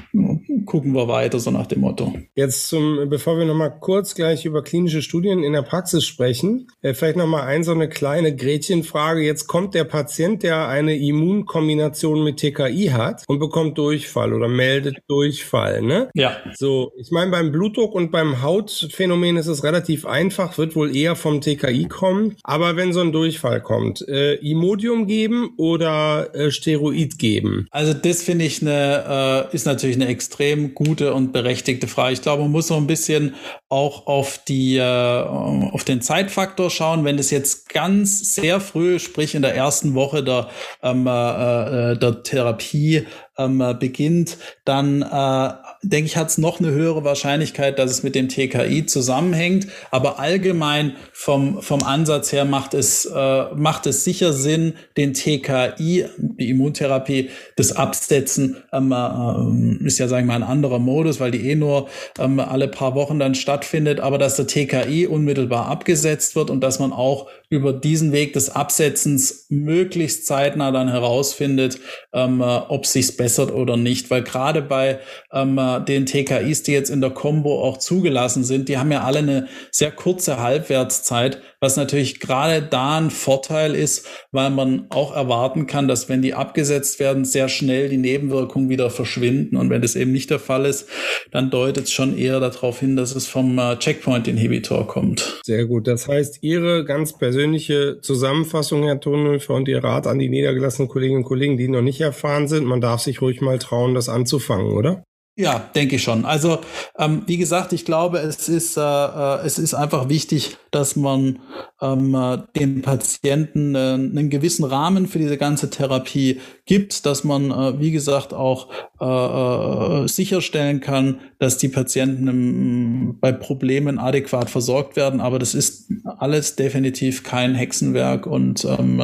gucken 0.65 0.93
wir 0.93 1.07
weiter, 1.07 1.39
so 1.39 1.51
nach 1.51 1.67
dem 1.67 1.81
Motto. 1.81 2.13
Jetzt 2.35 2.67
zum, 2.67 3.09
bevor 3.09 3.37
wir 3.37 3.45
nochmal 3.45 3.77
kurz 3.79 4.15
gleich 4.15 4.45
über 4.45 4.63
klinische 4.63 5.01
Studien 5.01 5.43
in 5.43 5.53
der 5.53 5.61
Praxis 5.61 6.05
sprechen, 6.05 6.67
äh, 6.81 6.93
vielleicht 6.93 7.17
nochmal 7.17 7.43
ein, 7.43 7.63
so 7.63 7.71
eine 7.71 7.89
kleine 7.89 8.35
Gretchenfrage. 8.35 9.21
Jetzt 9.21 9.47
kommt 9.47 9.73
der 9.73 9.83
Patient, 9.83 10.43
der 10.43 10.67
eine 10.67 10.97
Immunkombination 10.97 12.23
mit 12.23 12.37
TKI 12.37 12.91
hat 12.93 13.23
und 13.27 13.39
bekommt 13.39 13.77
Durchfall 13.77 14.33
oder 14.33 14.47
meldet 14.47 14.97
Durchfall, 15.07 15.81
ne? 15.81 16.09
Ja. 16.13 16.37
So, 16.55 16.91
ich 16.97 17.11
meine, 17.11 17.31
beim 17.31 17.51
Blutdruck 17.51 17.93
und 17.95 18.11
beim 18.11 18.41
Hautphänomen 18.41 19.37
ist 19.37 19.47
es 19.47 19.63
relativ 19.63 20.05
einfach, 20.05 20.57
wird 20.57 20.75
wohl 20.75 20.95
eher 20.95 21.15
vom 21.15 21.41
TKI 21.41 21.87
kommen. 21.87 22.35
Aber 22.43 22.75
wenn 22.75 22.93
so 22.93 23.01
ein 23.01 23.11
Durchfall 23.11 23.61
kommt, 23.61 24.07
äh, 24.07 24.35
Imodium 24.35 25.07
geben 25.07 25.51
oder 25.57 26.33
äh, 26.35 26.51
Steroid 26.51 27.17
geben? 27.17 27.67
Also 27.71 27.93
das 27.93 28.23
finde 28.23 28.45
ich 28.45 28.61
eine, 28.61 29.49
äh, 29.51 29.55
ist 29.55 29.65
natürlich 29.65 29.95
eine 29.95 30.07
extrem 30.07 30.52
gute 30.55 31.13
und 31.13 31.33
berechtigte 31.33 31.87
Frage. 31.87 32.13
Ich 32.13 32.21
glaube, 32.21 32.43
man 32.43 32.51
muss 32.51 32.67
so 32.67 32.75
ein 32.75 32.87
bisschen 32.87 33.35
auch 33.69 34.07
auf 34.07 34.39
die, 34.47 34.77
äh, 34.77 34.81
auf 34.81 35.83
den 35.83 36.01
Zeitfaktor 36.01 36.69
schauen. 36.69 37.03
Wenn 37.03 37.17
das 37.17 37.31
jetzt 37.31 37.69
ganz 37.69 38.35
sehr 38.35 38.59
früh, 38.59 38.99
sprich 38.99 39.35
in 39.35 39.41
der 39.41 39.55
ersten 39.55 39.93
Woche 39.93 40.23
der, 40.23 40.49
ähm, 40.81 41.07
äh, 41.07 41.91
äh 41.91 41.97
der 41.97 42.23
Therapie 42.23 43.05
ähm, 43.37 43.63
beginnt, 43.79 44.37
dann 44.65 45.01
äh, 45.01 45.49
denke 45.81 46.05
ich, 46.05 46.17
hat 46.17 46.29
es 46.29 46.37
noch 46.37 46.59
eine 46.59 46.71
höhere 46.71 47.03
Wahrscheinlichkeit, 47.03 47.79
dass 47.79 47.91
es 47.91 48.03
mit 48.03 48.15
dem 48.15 48.29
TKI 48.29 48.85
zusammenhängt. 48.85 49.67
Aber 49.91 50.19
allgemein 50.19 50.95
vom, 51.11 51.61
vom 51.61 51.83
Ansatz 51.83 52.31
her 52.31 52.45
macht 52.45 52.73
es, 52.73 53.05
äh, 53.05 53.43
macht 53.55 53.85
es 53.87 54.03
sicher 54.03 54.33
Sinn, 54.33 54.73
den 54.97 55.13
TKI, 55.13 56.05
die 56.17 56.49
Immuntherapie, 56.49 57.29
das 57.55 57.75
Absetzen 57.75 58.57
ähm, 58.71 58.91
äh, 58.91 59.85
ist 59.85 59.99
ja, 59.99 60.07
sagen 60.07 60.27
wir 60.27 60.33
mal, 60.33 60.43
ein 60.43 60.49
anderer 60.49 60.79
Modus, 60.79 61.19
weil 61.19 61.31
die 61.31 61.49
eh 61.49 61.55
nur 61.55 61.87
ähm, 62.19 62.39
alle 62.39 62.67
paar 62.67 62.95
Wochen 62.95 63.19
dann 63.19 63.35
stattfindet, 63.35 63.99
aber 63.99 64.17
dass 64.17 64.35
der 64.35 64.47
TKI 64.47 65.07
unmittelbar 65.07 65.67
abgesetzt 65.67 66.35
wird 66.35 66.49
und 66.49 66.61
dass 66.61 66.79
man 66.79 66.93
auch 66.93 67.27
über 67.49 67.71
diesen 67.71 68.11
Weg 68.11 68.33
des 68.33 68.49
Absetzens 68.49 69.45
möglichst 69.49 70.25
zeitnah 70.25 70.71
dann 70.71 70.89
herausfindet, 70.89 71.79
ähm, 72.11 72.41
äh, 72.41 72.43
ob 72.43 72.85
sich's 72.85 73.15
bessert 73.23 73.53
oder 73.53 73.77
nicht. 73.77 74.11
Weil 74.11 74.21
gerade 74.21 74.61
bei 74.61 74.99
ähm, 75.31 75.57
den 75.87 76.05
TKIs, 76.05 76.63
die 76.63 76.73
jetzt 76.73 76.89
in 76.89 76.99
der 76.99 77.11
Combo 77.11 77.63
auch 77.63 77.77
zugelassen 77.77 78.43
sind, 78.43 78.67
die 78.67 78.77
haben 78.77 78.91
ja 78.91 79.03
alle 79.03 79.19
eine 79.19 79.47
sehr 79.71 79.91
kurze 79.91 80.41
Halbwertszeit, 80.41 81.41
was 81.63 81.77
natürlich 81.77 82.19
gerade 82.19 82.61
da 82.61 82.97
ein 82.97 83.09
Vorteil 83.09 83.73
ist, 83.73 84.05
weil 84.33 84.49
man 84.49 84.87
auch 84.89 85.15
erwarten 85.15 85.65
kann, 85.65 85.87
dass 85.87 86.09
wenn 86.09 86.21
die 86.21 86.33
abgesetzt 86.33 86.99
werden, 86.99 87.23
sehr 87.23 87.47
schnell 87.47 87.87
die 87.87 87.95
Nebenwirkungen 87.95 88.67
wieder 88.67 88.89
verschwinden. 88.89 89.55
Und 89.55 89.69
wenn 89.69 89.81
das 89.81 89.95
eben 89.95 90.11
nicht 90.11 90.29
der 90.29 90.39
Fall 90.39 90.65
ist, 90.65 90.89
dann 91.31 91.51
deutet 91.51 91.85
es 91.85 91.93
schon 91.93 92.17
eher 92.17 92.41
darauf 92.41 92.81
hin, 92.81 92.97
dass 92.97 93.15
es 93.15 93.27
vom 93.27 93.57
äh, 93.57 93.77
Checkpoint-Inhibitor 93.79 94.87
kommt. 94.87 95.39
Sehr 95.45 95.63
gut. 95.63 95.87
Das 95.87 96.09
heißt, 96.09 96.39
Ihre 96.41 96.83
ganz 96.83 97.17
persönliche 97.17 98.01
Zusammenfassung, 98.01 98.83
Herr 98.83 98.99
Tonhöfer, 98.99 99.53
und 99.53 99.69
Ihr 99.69 99.81
Rat 99.81 100.05
an 100.05 100.19
die 100.19 100.27
niedergelassenen 100.27 100.89
Kolleginnen 100.89 101.19
und 101.19 101.29
Kollegen, 101.29 101.55
die 101.55 101.69
noch 101.69 101.81
nicht 101.81 102.01
erfahren 102.01 102.49
sind, 102.49 102.65
man 102.65 102.81
darf 102.81 102.99
sich 102.99 103.21
ruhig 103.21 103.39
mal 103.39 103.57
trauen, 103.57 103.95
das 103.95 104.09
anzufangen, 104.09 104.73
oder? 104.73 105.05
Ja, 105.35 105.57
denke 105.73 105.95
ich 105.95 106.03
schon. 106.03 106.25
Also 106.25 106.59
ähm, 106.99 107.23
wie 107.25 107.37
gesagt, 107.37 107.73
ich 107.73 107.85
glaube, 107.85 108.19
es 108.19 108.47
ist 108.49 108.77
äh, 108.77 108.81
äh 108.81 109.39
es 109.43 109.57
ist 109.57 109.73
einfach 109.73 110.07
wichtig, 110.07 110.57
dass 110.69 110.95
man 110.95 111.39
ähm, 111.81 112.13
äh, 112.13 112.37
dem 112.55 112.83
Patienten 112.83 113.73
äh, 113.73 113.93
einen 113.93 114.29
gewissen 114.29 114.63
Rahmen 114.63 115.07
für 115.07 115.17
diese 115.17 115.37
ganze 115.37 115.71
Therapie 115.71 116.39
gibt, 116.65 117.07
dass 117.07 117.23
man 117.23 117.49
äh, 117.49 117.79
wie 117.79 117.91
gesagt 117.91 118.31
auch 118.33 118.69
äh, 118.99 120.07
sicherstellen 120.07 120.81
kann, 120.81 121.19
dass 121.39 121.57
die 121.57 121.67
Patienten 121.67 122.27
im, 122.27 123.17
bei 123.19 123.31
Problemen 123.31 123.97
adäquat 123.97 124.51
versorgt 124.51 124.95
werden. 124.95 125.19
Aber 125.19 125.39
das 125.39 125.55
ist 125.55 125.91
alles 126.05 126.55
definitiv 126.55 127.23
kein 127.23 127.55
Hexenwerk 127.55 128.27
und 128.27 128.65
ähm, 128.65 129.01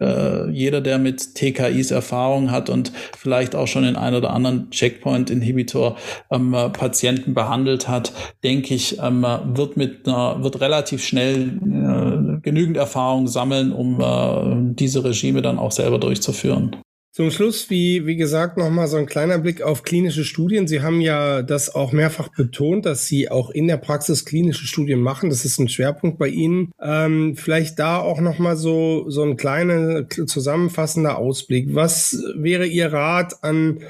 äh, 0.00 0.50
jeder, 0.50 0.80
der 0.80 0.98
mit 0.98 1.36
TKIs 1.36 1.92
Erfahrung 1.92 2.50
hat 2.50 2.68
und 2.70 2.92
vielleicht 3.16 3.54
auch 3.54 3.68
schon 3.68 3.84
in 3.84 3.94
einer 3.94 4.18
oder 4.18 4.30
anderen 4.30 4.70
Checkpoint-Inhibitor 4.70 5.59
Inhibitor 5.60 5.96
ähm, 6.30 6.52
Patienten 6.72 7.34
behandelt 7.34 7.88
hat, 7.88 8.12
denke 8.42 8.74
ich, 8.74 8.98
ähm, 9.00 9.22
wird 9.54 9.76
mit 9.76 10.06
einer, 10.06 10.42
wird 10.42 10.60
relativ 10.60 11.04
schnell 11.04 11.58
äh, 11.58 12.40
genügend 12.40 12.76
Erfahrung 12.76 13.28
sammeln, 13.28 13.72
um 13.72 14.00
äh, 14.00 14.74
diese 14.74 15.04
Regime 15.04 15.42
dann 15.42 15.58
auch 15.58 15.72
selber 15.72 15.98
durchzuführen. 15.98 16.76
Zum 17.12 17.32
Schluss, 17.32 17.70
wie, 17.70 18.06
wie 18.06 18.14
gesagt, 18.14 18.56
nochmal 18.56 18.86
so 18.86 18.96
ein 18.96 19.06
kleiner 19.06 19.38
Blick 19.38 19.62
auf 19.62 19.82
klinische 19.82 20.24
Studien. 20.24 20.68
Sie 20.68 20.80
haben 20.80 21.00
ja 21.00 21.42
das 21.42 21.74
auch 21.74 21.90
mehrfach 21.90 22.28
betont, 22.28 22.86
dass 22.86 23.06
Sie 23.06 23.28
auch 23.28 23.50
in 23.50 23.66
der 23.66 23.78
Praxis 23.78 24.24
klinische 24.24 24.64
Studien 24.64 25.00
machen. 25.00 25.28
Das 25.28 25.44
ist 25.44 25.58
ein 25.58 25.68
Schwerpunkt 25.68 26.20
bei 26.20 26.28
Ihnen. 26.28 26.70
Ähm, 26.80 27.34
vielleicht 27.36 27.80
da 27.80 27.98
auch 27.98 28.20
nochmal 28.20 28.56
so, 28.56 29.10
so 29.10 29.24
ein 29.24 29.36
kleiner 29.36 30.08
zusammenfassender 30.08 31.18
Ausblick. 31.18 31.74
Was 31.74 32.22
wäre 32.36 32.66
Ihr 32.66 32.92
Rat 32.92 33.42
an 33.42 33.80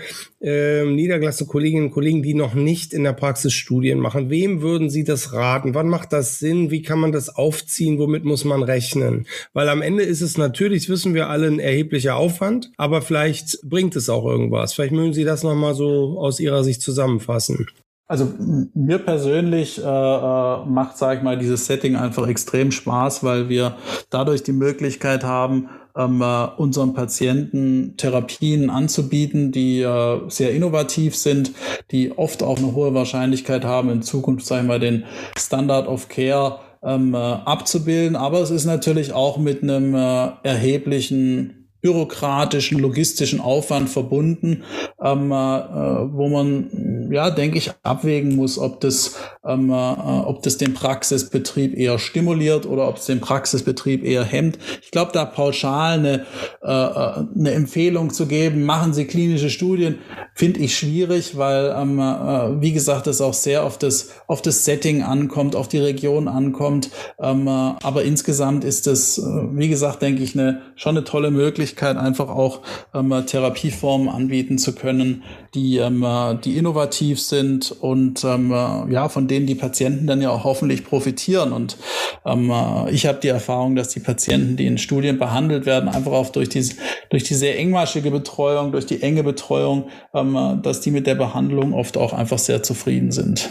äh, 0.40 0.84
niedergelassene 0.84 1.48
Kolleginnen 1.48 1.86
und 1.86 1.90
Kollegen, 1.92 2.22
die 2.22 2.34
noch 2.34 2.54
nicht 2.54 2.92
in 2.92 3.04
der 3.04 3.12
Praxis 3.12 3.52
Studien 3.52 3.98
machen? 3.98 4.30
Wem 4.30 4.62
würden 4.62 4.90
Sie 4.90 5.04
das 5.04 5.32
raten? 5.32 5.74
Wann 5.74 5.88
macht 5.88 6.12
das 6.12 6.38
Sinn? 6.38 6.70
Wie 6.70 6.82
kann 6.82 6.98
man 6.98 7.12
das 7.12 7.28
aufziehen? 7.28 7.98
Womit 7.98 8.24
muss 8.24 8.44
man 8.44 8.62
rechnen? 8.62 9.26
Weil 9.52 9.68
am 9.68 9.82
Ende 9.82 10.02
ist 10.02 10.20
es 10.20 10.38
natürlich, 10.38 10.88
wissen 10.88 11.14
wir 11.14 11.28
alle, 11.28 11.46
ein 11.46 11.60
erheblicher 11.60 12.16
Aufwand, 12.16 12.70
aber 12.76 13.02
vielleicht 13.02 13.60
bringt 13.62 13.96
es 13.96 14.08
auch 14.08 14.24
irgendwas. 14.24 14.74
Vielleicht 14.74 14.92
mögen 14.92 15.12
Sie 15.12 15.24
das 15.24 15.42
nochmal 15.42 15.74
so 15.74 16.18
aus 16.18 16.40
Ihrer 16.40 16.64
Sicht 16.64 16.82
zusammenfassen. 16.82 17.66
Also 18.10 18.28
mir 18.74 18.98
persönlich 18.98 19.78
äh, 19.78 19.82
äh, 19.82 20.64
macht, 20.66 20.98
sage 20.98 21.18
ich 21.18 21.22
mal, 21.22 21.38
dieses 21.38 21.66
Setting 21.66 21.94
einfach 21.94 22.26
extrem 22.26 22.72
Spaß, 22.72 23.22
weil 23.22 23.48
wir 23.48 23.76
dadurch 24.10 24.42
die 24.42 24.50
Möglichkeit 24.50 25.22
haben, 25.22 25.68
ähm, 25.96 26.22
äh, 26.22 26.46
unseren 26.56 26.94
Patienten 26.94 27.94
Therapien 27.96 28.70
anzubieten, 28.70 29.52
die 29.52 29.80
äh, 29.80 30.20
sehr 30.28 30.52
innovativ 30.52 31.16
sind, 31.16 31.52
die 31.90 32.16
oft 32.16 32.42
auch 32.42 32.58
eine 32.58 32.74
hohe 32.74 32.94
Wahrscheinlichkeit 32.94 33.64
haben, 33.64 33.90
in 33.90 34.02
Zukunft, 34.02 34.46
sagen 34.46 34.68
wir 34.68 34.78
den 34.78 35.04
Standard 35.36 35.88
of 35.88 36.08
Care 36.08 36.60
ähm, 36.82 37.14
äh, 37.14 37.18
abzubilden. 37.18 38.16
Aber 38.16 38.40
es 38.40 38.50
ist 38.50 38.64
natürlich 38.64 39.12
auch 39.12 39.38
mit 39.38 39.62
einem 39.62 39.94
äh, 39.94 40.30
erheblichen 40.42 41.60
bürokratischen, 41.82 42.78
logistischen 42.78 43.40
Aufwand 43.40 43.88
verbunden, 43.88 44.64
ähm, 45.02 45.32
äh, 45.32 45.34
wo 45.34 46.28
man, 46.28 46.70
ja, 47.10 47.30
denke 47.30 47.58
ich, 47.58 47.70
abwägen 47.82 48.36
muss, 48.36 48.58
ob 48.58 48.80
das, 48.80 49.16
ähm, 49.44 49.70
äh, 49.70 49.72
ob 49.72 50.42
das 50.42 50.56
den 50.56 50.74
Praxisbetrieb 50.74 51.76
eher 51.76 51.98
stimuliert 51.98 52.66
oder 52.66 52.88
ob 52.88 52.96
es 52.96 53.06
den 53.06 53.20
Praxisbetrieb 53.20 54.04
eher 54.04 54.24
hemmt. 54.24 54.58
Ich 54.82 54.90
glaube, 54.90 55.12
da 55.12 55.24
pauschal 55.24 55.98
eine, 55.98 56.26
äh, 56.62 57.38
eine 57.38 57.52
Empfehlung 57.52 58.10
zu 58.10 58.26
geben, 58.26 58.64
machen 58.64 58.92
Sie 58.92 59.06
klinische 59.06 59.50
Studien, 59.50 59.98
finde 60.34 60.60
ich 60.60 60.76
schwierig, 60.76 61.36
weil, 61.36 61.74
ähm, 61.76 61.98
äh, 61.98 62.60
wie 62.60 62.72
gesagt, 62.72 63.06
es 63.06 63.20
auch 63.20 63.34
sehr 63.34 63.64
auf 63.64 63.78
das, 63.78 64.10
auf 64.26 64.42
das 64.42 64.64
Setting 64.64 65.02
ankommt, 65.02 65.56
auf 65.56 65.68
die 65.68 65.78
Region 65.78 66.28
ankommt. 66.28 66.90
Ähm, 67.20 67.46
äh, 67.46 67.50
aber 67.50 68.02
insgesamt 68.04 68.64
ist 68.64 68.86
es, 68.86 69.18
äh, 69.18 69.22
wie 69.22 69.68
gesagt, 69.68 70.02
denke 70.02 70.22
ich, 70.22 70.38
eine, 70.38 70.62
schon 70.76 70.96
eine 70.96 71.04
tolle 71.04 71.30
Möglichkeit, 71.30 71.50
Möglichkeit, 71.50 71.96
einfach 71.96 72.28
auch 72.28 72.60
ähm, 72.94 73.24
Therapieformen 73.26 74.08
anbieten 74.08 74.58
zu 74.58 74.74
können, 74.74 75.22
die, 75.54 75.78
ähm, 75.78 76.04
die 76.44 76.56
innovativ 76.56 76.99
sind 77.16 77.72
und 77.72 78.24
ähm, 78.24 78.50
ja, 78.90 79.08
von 79.08 79.26
denen 79.28 79.46
die 79.46 79.54
Patienten 79.54 80.06
dann 80.06 80.22
ja 80.22 80.30
auch 80.30 80.44
hoffentlich 80.44 80.84
profitieren. 80.84 81.52
Und 81.52 81.76
ähm, 82.24 82.52
ich 82.90 83.06
habe 83.06 83.18
die 83.20 83.28
Erfahrung, 83.28 83.76
dass 83.76 83.88
die 83.88 84.00
Patienten, 84.00 84.56
die 84.56 84.66
in 84.66 84.78
Studien 84.78 85.18
behandelt 85.18 85.66
werden, 85.66 85.88
einfach 85.88 86.12
auch 86.12 86.30
durch 86.30 86.48
diese, 86.48 86.74
durch 87.08 87.24
die 87.24 87.34
sehr 87.34 87.58
engmaschige 87.58 88.10
Betreuung, 88.10 88.72
durch 88.72 88.86
die 88.86 89.02
enge 89.02 89.22
Betreuung, 89.22 89.88
ähm, 90.14 90.60
dass 90.62 90.80
die 90.80 90.90
mit 90.90 91.06
der 91.06 91.14
Behandlung 91.14 91.72
oft 91.74 91.96
auch 91.96 92.12
einfach 92.12 92.38
sehr 92.38 92.62
zufrieden 92.62 93.12
sind. 93.12 93.50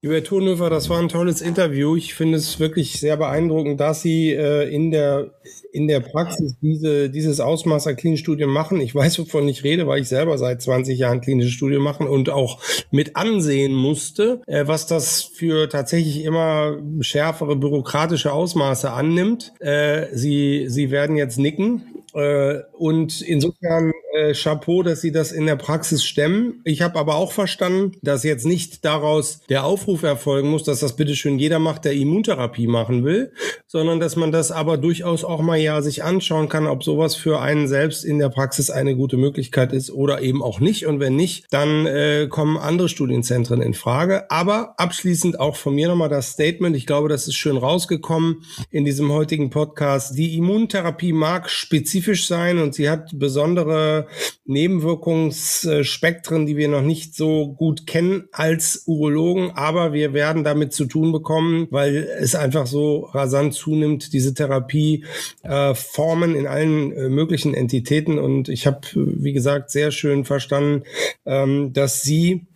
Lieber 0.00 0.22
Tonhöfer, 0.22 0.70
das 0.70 0.88
war 0.90 1.00
ein 1.00 1.08
tolles 1.08 1.40
Interview. 1.40 1.96
Ich 1.96 2.14
finde 2.14 2.38
es 2.38 2.60
wirklich 2.60 3.00
sehr 3.00 3.16
beeindruckend, 3.16 3.80
dass 3.80 4.00
Sie 4.00 4.30
äh, 4.30 4.72
in 4.72 4.92
der 4.92 5.32
in 5.72 5.88
der 5.88 5.98
Praxis 5.98 6.54
diese, 6.62 7.10
dieses 7.10 7.40
Ausmaß 7.40 7.88
an 7.88 7.96
klinischen 7.96 8.22
Studien 8.22 8.48
machen. 8.48 8.80
Ich 8.80 8.94
weiß, 8.94 9.18
wovon 9.18 9.48
ich 9.48 9.64
rede, 9.64 9.88
weil 9.88 10.00
ich 10.00 10.08
selber 10.08 10.38
seit 10.38 10.62
20 10.62 10.96
Jahren 10.98 11.20
klinische 11.20 11.50
Studien 11.50 11.82
machen 11.82 12.06
und 12.06 12.30
auch 12.30 12.60
mit 12.92 13.16
ansehen 13.16 13.74
musste, 13.74 14.40
äh, 14.46 14.68
was 14.68 14.86
das 14.86 15.22
für 15.22 15.68
tatsächlich 15.68 16.24
immer 16.24 16.78
schärfere 17.00 17.56
bürokratische 17.56 18.32
Ausmaße 18.32 18.92
annimmt. 18.92 19.52
Äh, 19.58 20.06
Sie, 20.12 20.66
Sie 20.68 20.92
werden 20.92 21.16
jetzt 21.16 21.38
nicken. 21.38 22.04
Äh, 22.14 22.60
und 22.72 23.20
insofern 23.20 23.92
äh, 24.14 24.32
Chapeau, 24.34 24.82
dass 24.82 25.00
Sie 25.00 25.12
das 25.12 25.32
in 25.32 25.46
der 25.46 25.56
Praxis 25.56 26.04
stemmen. 26.04 26.60
Ich 26.64 26.82
habe 26.82 26.98
aber 26.98 27.16
auch 27.16 27.32
verstanden, 27.32 27.92
dass 28.02 28.24
jetzt 28.24 28.46
nicht 28.46 28.84
daraus 28.84 29.40
der 29.48 29.64
Aufruf 29.64 30.02
erfolgen 30.02 30.48
muss, 30.48 30.64
dass 30.64 30.80
das 30.80 30.96
bitteschön 30.96 31.38
jeder 31.38 31.58
macht, 31.58 31.84
der 31.84 31.92
Immuntherapie 31.92 32.66
machen 32.66 33.04
will, 33.04 33.32
sondern 33.66 34.00
dass 34.00 34.16
man 34.16 34.32
das 34.32 34.50
aber 34.50 34.78
durchaus 34.78 35.24
auch 35.24 35.42
mal 35.42 35.58
ja 35.58 35.82
sich 35.82 36.04
anschauen 36.04 36.48
kann, 36.48 36.66
ob 36.66 36.84
sowas 36.84 37.14
für 37.14 37.40
einen 37.40 37.68
selbst 37.68 38.04
in 38.04 38.18
der 38.18 38.28
Praxis 38.28 38.70
eine 38.70 38.96
gute 38.96 39.16
Möglichkeit 39.16 39.72
ist 39.72 39.90
oder 39.90 40.22
eben 40.22 40.42
auch 40.42 40.60
nicht. 40.60 40.86
Und 40.86 41.00
wenn 41.00 41.16
nicht, 41.16 41.46
dann 41.50 41.86
äh, 41.86 42.28
kommen 42.28 42.56
andere 42.56 42.88
Studienzentren 42.88 43.60
in 43.60 43.74
Frage. 43.74 44.30
Aber 44.30 44.74
abschließend 44.78 45.38
auch 45.38 45.56
von 45.56 45.74
mir 45.74 45.88
nochmal 45.88 46.08
das 46.08 46.30
Statement. 46.30 46.76
Ich 46.76 46.86
glaube, 46.86 47.08
das 47.08 47.28
ist 47.28 47.36
schön 47.36 47.56
rausgekommen 47.56 48.42
in 48.70 48.84
diesem 48.84 49.12
heutigen 49.12 49.50
Podcast. 49.50 50.16
Die 50.16 50.36
Immuntherapie 50.36 51.12
mag 51.12 51.50
spezifisch 51.50 52.26
sein 52.26 52.58
und 52.58 52.74
sie 52.74 52.88
hat 52.88 53.10
besondere 53.18 53.97
Nebenwirkungsspektren, 54.44 56.46
die 56.46 56.56
wir 56.56 56.68
noch 56.68 56.82
nicht 56.82 57.14
so 57.14 57.52
gut 57.52 57.86
kennen 57.86 58.28
als 58.32 58.84
Urologen, 58.86 59.52
aber 59.52 59.92
wir 59.92 60.12
werden 60.12 60.44
damit 60.44 60.72
zu 60.72 60.86
tun 60.86 61.12
bekommen, 61.12 61.68
weil 61.70 62.08
es 62.20 62.34
einfach 62.34 62.66
so 62.66 63.08
rasant 63.12 63.54
zunimmt, 63.54 64.12
diese 64.12 64.34
Therapieformen 64.34 66.34
äh, 66.34 66.38
in 66.38 66.46
allen 66.46 66.92
äh, 66.92 67.08
möglichen 67.08 67.54
Entitäten. 67.54 68.18
Und 68.18 68.48
ich 68.48 68.66
habe, 68.66 68.80
wie 68.94 69.32
gesagt, 69.32 69.70
sehr 69.70 69.90
schön 69.90 70.24
verstanden, 70.24 70.84
ähm, 71.24 71.72
dass 71.72 72.02
Sie 72.02 72.47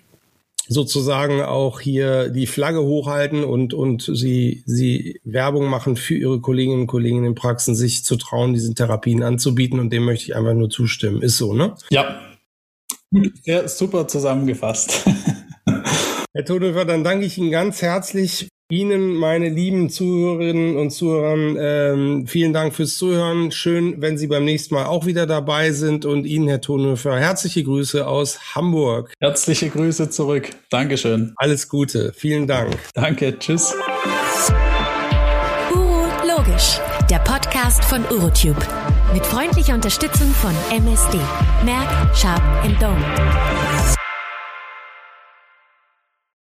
sozusagen 0.73 1.43
auch 1.43 1.81
hier 1.81 2.29
die 2.29 2.47
Flagge 2.47 2.83
hochhalten 2.83 3.45
und, 3.45 3.75
und 3.75 4.03
sie, 4.03 4.63
sie 4.67 5.21
Werbung 5.25 5.69
machen 5.69 5.97
für 5.97 6.15
ihre 6.15 6.41
Kolleginnen 6.41 6.83
und 6.83 6.87
Kollegen 6.87 7.25
in 7.25 7.35
Praxen, 7.35 7.75
sich 7.75 8.05
zu 8.05 8.17
trauen, 8.17 8.55
diese 8.55 8.75
Therapien 8.75 9.23
anzubieten. 9.23 9.79
Und 9.79 9.93
dem 9.93 10.05
möchte 10.05 10.25
ich 10.27 10.37
einfach 10.37 10.55
nur 10.55 10.71
zustimmen. 10.71 11.23
Ist 11.23 11.39
so, 11.39 11.55
ne? 11.55 11.75
Ja. 11.91 12.21
Sehr 13.43 13.69
super 13.69 14.09
zusammengefasst. 14.09 15.05
Herr 16.35 16.45
Todhofer, 16.45 16.87
dann 16.87 17.05
danke 17.05 17.27
ich 17.27 17.37
Ihnen 17.37 17.51
ganz 17.51 17.83
herzlich 17.83 18.49
Ihnen, 18.73 19.17
meine 19.17 19.51
lieben 19.51 19.91
Zuhörerinnen 19.91 20.79
und 20.79 20.93
Zuhörer, 20.93 21.35
ähm, 21.35 22.27
vielen 22.27 22.55
Dank 22.55 22.75
fürs 22.75 22.97
Zuhören. 22.97 23.53
Schön, 23.53 24.01
wenn 24.01 24.17
Sie 24.17 24.29
beim 24.29 24.47
nächsten 24.47 24.75
Mal 24.75 24.87
auch 24.87 25.05
wieder 25.05 25.27
dabei 25.27 25.73
sind. 25.73 26.07
Und 26.07 26.25
Ihnen, 26.25 26.49
Herr 26.49 26.63
Tonhöfer, 26.63 27.19
herzliche 27.21 27.65
Grüße 27.65 28.07
aus 28.07 28.55
Hamburg. 28.55 29.13
Herzliche 29.21 29.69
Grüße 29.69 30.09
zurück. 30.09 30.49
Dankeschön. 30.71 31.35
Alles 31.37 31.69
Gute. 31.69 32.15
Vielen 32.17 32.47
Dank. 32.47 32.75
Danke. 32.95 33.39
Tschüss. 33.39 33.75
Uro 35.75 36.07
Logisch, 36.27 36.81
der 37.11 37.19
Podcast 37.19 37.85
von 37.85 38.01
Urotube. 38.11 38.57
Mit 39.13 39.27
freundlicher 39.27 39.75
Unterstützung 39.75 40.29
von 40.29 40.55
MSD. 40.75 41.19
Merck, 41.67 42.17
Sharp 42.17 42.41
Dome. 42.81 43.05